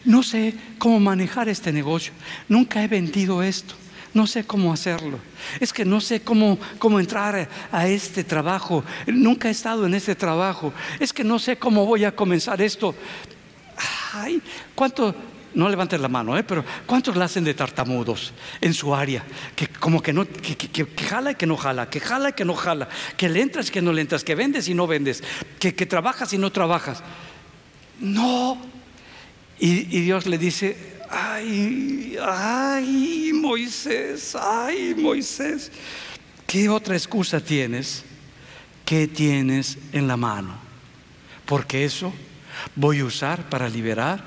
[0.05, 2.13] no sé cómo manejar este negocio.
[2.49, 3.77] Nunca he vendido esto.
[4.17, 5.19] No sé cómo hacerlo.
[5.61, 8.83] Es que no sé cómo, cómo entrar a este trabajo.
[9.07, 10.73] Nunca he estado en este trabajo.
[10.99, 12.95] Es que no sé cómo voy a comenzar esto.
[14.15, 14.41] Ay,
[14.75, 15.15] ¿cuánto?
[15.53, 16.43] No levanten la mano, ¿eh?
[16.45, 19.23] pero ¿cuántos la hacen de tartamudos en su área?
[19.55, 22.47] Que como que no, que, que, jala y que no jala, que jala y que
[22.47, 22.89] no jala,
[23.19, 25.23] que le entras y que no le entras, que vendes y no vendes,
[25.59, 27.03] que, que trabajas y no trabajas.
[28.01, 28.57] No.
[29.59, 35.71] y Dios le dice, ay, ay, Moisés, ay, Moisés,
[36.47, 38.05] ¿qué otra excusa tienes?
[38.85, 40.55] ¿Qué tienes en la mano?
[41.45, 42.13] Porque eso
[42.75, 44.23] voy a usar para liberar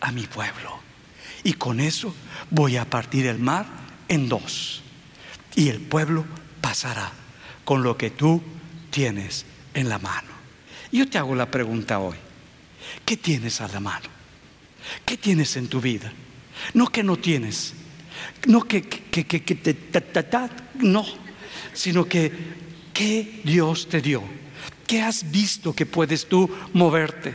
[0.00, 0.78] a mi pueblo.
[1.42, 2.14] Y con eso
[2.50, 3.66] voy a partir el mar
[4.08, 4.82] en dos.
[5.54, 6.24] Y el pueblo
[6.60, 7.12] pasará
[7.64, 8.42] con lo que tú
[8.90, 10.28] tienes en la mano.
[10.92, 12.16] Yo te hago la pregunta hoy.
[13.04, 14.19] ¿Qué tienes a la mano?
[15.04, 16.12] ¿Qué tienes en tu vida?
[16.74, 17.74] No que no tienes,
[18.46, 19.76] no que, que, que, te,
[20.74, 21.06] no,
[21.72, 22.32] sino que
[22.92, 24.22] ¿qué Dios te dio?
[24.86, 27.34] ¿Qué has visto que puedes tú moverte?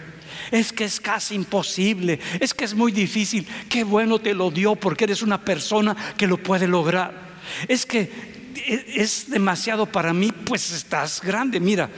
[0.52, 3.48] Es que es casi imposible, es que es muy difícil.
[3.70, 7.40] Qué bueno te lo dio porque eres una persona que lo puede lograr.
[7.68, 8.12] Es que
[8.56, 11.60] e, es demasiado para mí, pues estás grande.
[11.60, 11.90] Mira,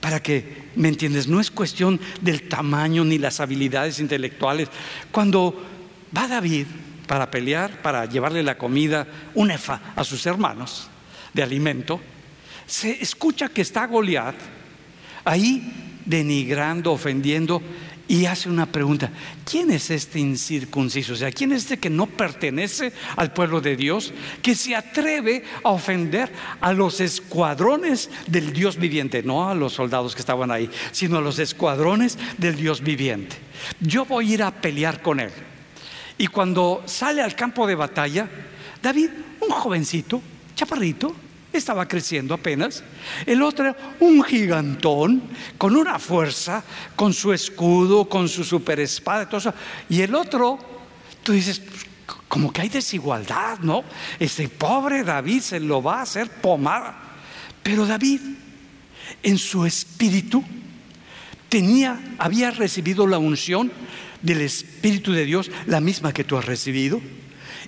[0.00, 4.68] para que me entiendes, no es cuestión del tamaño ni las habilidades intelectuales.
[5.10, 5.66] Cuando
[6.16, 6.66] va David
[7.06, 10.88] para pelear, para llevarle la comida, un efa a sus hermanos
[11.32, 12.00] de alimento,
[12.66, 14.36] se escucha que está Goliat
[15.24, 17.62] ahí denigrando, ofendiendo
[18.08, 19.10] y hace una pregunta,
[19.44, 21.12] ¿quién es este incircunciso?
[21.12, 25.44] O sea, ¿quién es este que no pertenece al pueblo de Dios, que se atreve
[25.62, 26.32] a ofender
[26.62, 31.20] a los escuadrones del Dios viviente, no a los soldados que estaban ahí, sino a
[31.20, 33.36] los escuadrones del Dios viviente?
[33.78, 35.30] Yo voy a ir a pelear con él.
[36.16, 38.26] Y cuando sale al campo de batalla,
[38.82, 40.22] David, un jovencito,
[40.54, 41.14] chaparrito,
[41.52, 42.82] estaba creciendo apenas.
[43.26, 45.22] El otro, un gigantón,
[45.56, 46.62] con una fuerza,
[46.94, 49.54] con su escudo, con su super espada, todo eso.
[49.88, 50.58] Y el otro,
[51.22, 51.86] tú dices, pues,
[52.28, 53.84] como que hay desigualdad, ¿no?
[54.18, 56.96] Ese pobre David se lo va a hacer pomada.
[57.62, 58.20] Pero David,
[59.22, 60.44] en su espíritu,
[61.48, 63.72] tenía, había recibido la unción
[64.22, 67.00] del Espíritu de Dios, la misma que tú has recibido.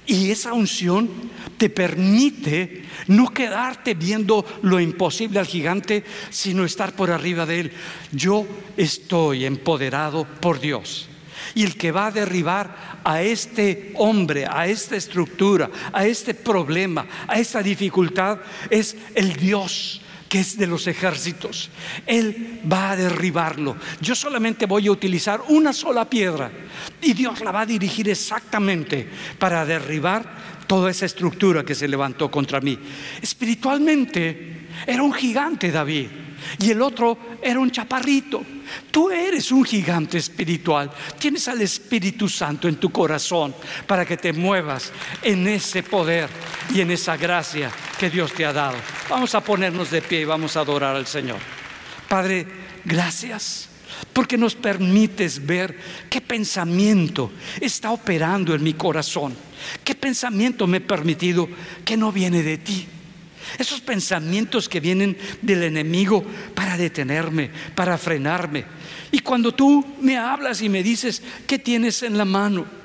[0.06, 1.08] Y esa unción
[1.56, 7.72] te permite no quedarte viendo lo imposible al gigante, sino estar por arriba de él.
[8.12, 8.46] Yo
[8.76, 11.08] estoy empoderado por Dios.
[11.54, 17.06] Y el que va a derribar a este hombre, a esta estructura, a este problema,
[17.26, 18.38] a esta dificultad,
[18.70, 19.99] es el Dios
[20.30, 21.70] que es de los ejércitos.
[22.06, 23.76] Él va a derribarlo.
[24.00, 26.52] Yo solamente voy a utilizar una sola piedra
[27.02, 29.10] y Dios la va a dirigir exactamente
[29.40, 30.24] para derribar
[30.68, 32.78] toda esa estructura que se levantó contra mí.
[33.20, 36.06] Espiritualmente era un gigante David
[36.58, 38.44] y el otro era un chaparrito,
[38.90, 40.90] Tú eres un gigante espiritual.
[41.18, 43.54] Tienes al Espíritu Santo en tu corazón
[43.86, 46.28] para que te muevas en ese poder
[46.74, 48.76] y en esa gracia que Dios te ha dado.
[49.08, 51.38] Vamos a ponernos de pie y vamos a adorar al Señor.
[52.08, 52.46] Padre,
[52.84, 53.68] gracias
[54.12, 55.76] porque nos permites ver
[56.08, 59.34] qué pensamiento está operando en mi corazón,
[59.84, 61.48] qué pensamiento me he permitido
[61.84, 62.88] que no viene de ti.
[63.58, 66.24] Esos pensamientos que vienen del enemigo
[66.54, 68.64] para detenerme, para frenarme.
[69.12, 72.79] Y cuando tú me hablas y me dices, ¿qué tienes en la mano?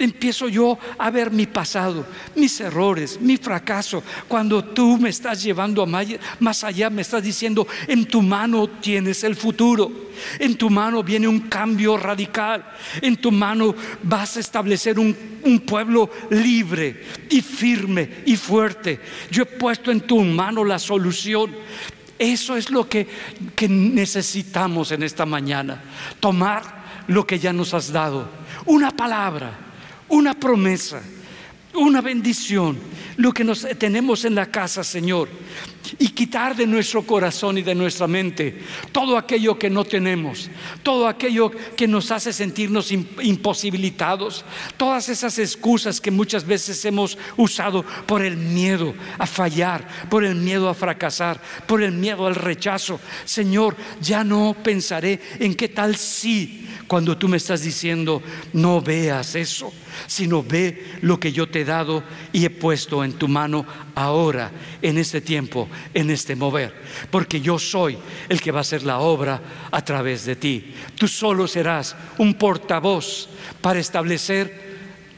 [0.00, 4.02] Empiezo yo a ver mi pasado, mis errores, mi fracaso.
[4.26, 9.36] Cuando tú me estás llevando más allá, me estás diciendo, en tu mano tienes el
[9.36, 10.10] futuro.
[10.38, 12.64] En tu mano viene un cambio radical.
[13.00, 15.14] En tu mano vas a establecer un,
[15.66, 19.00] pueblo libre y firme y fuerte.
[19.30, 21.54] Yo he puesto en tu mano la solución.
[22.18, 23.06] Eso es lo que,
[23.54, 25.82] que necesitamos en esta mañana.
[26.20, 28.28] Tomar lo que ya nos has dado.
[28.66, 29.69] Una palabra
[30.10, 31.02] una promesa,
[31.74, 32.78] una bendición,
[33.16, 35.28] lo que nos tenemos en la casa, Señor,
[35.98, 38.60] y quitar de nuestro corazón y de nuestra mente
[38.92, 40.50] todo aquello que no tenemos,
[40.82, 44.44] todo aquello que nos hace sentirnos imposibilitados,
[44.76, 50.34] todas esas excusas que muchas veces hemos usado por el miedo a fallar, por el
[50.34, 53.00] miedo a fracasar, por el miedo al rechazo.
[53.24, 58.20] Señor, ya no pensaré en qué tal si cuando tú me estás diciendo,
[58.52, 59.72] no veas eso,
[60.08, 63.64] sino ve lo que yo te he dado y he puesto en tu mano
[63.94, 64.50] ahora,
[64.82, 66.74] en este tiempo, en este mover.
[67.08, 67.96] Porque yo soy
[68.28, 70.74] el que va a hacer la obra a través de ti.
[70.96, 73.28] Tú solo serás un portavoz
[73.60, 74.52] para establecer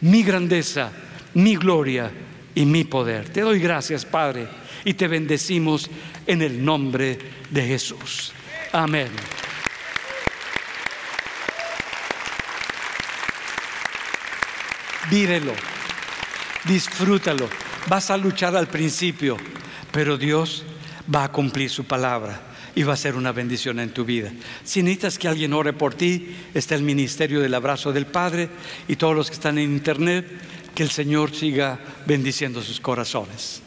[0.02, 0.92] mi grandeza,
[1.32, 2.10] mi gloria
[2.54, 3.30] y mi poder.
[3.30, 4.46] Te doy gracias, Padre,
[4.84, 5.88] y te bendecimos
[6.26, 7.18] en el nombre
[7.48, 8.34] de Jesús.
[8.72, 9.08] Amén.
[15.12, 15.52] Vírelo,
[16.64, 17.46] disfrútalo.
[17.86, 19.36] Vas a luchar al principio,
[19.90, 20.64] pero Dios
[21.14, 22.40] va a cumplir su palabra
[22.74, 24.32] y va a ser una bendición en tu vida.
[24.64, 28.48] Si necesitas que alguien ore por ti, está el ministerio del abrazo del Padre
[28.88, 30.26] y todos los que están en internet,
[30.74, 33.60] que el Señor siga bendiciendo sus corazones.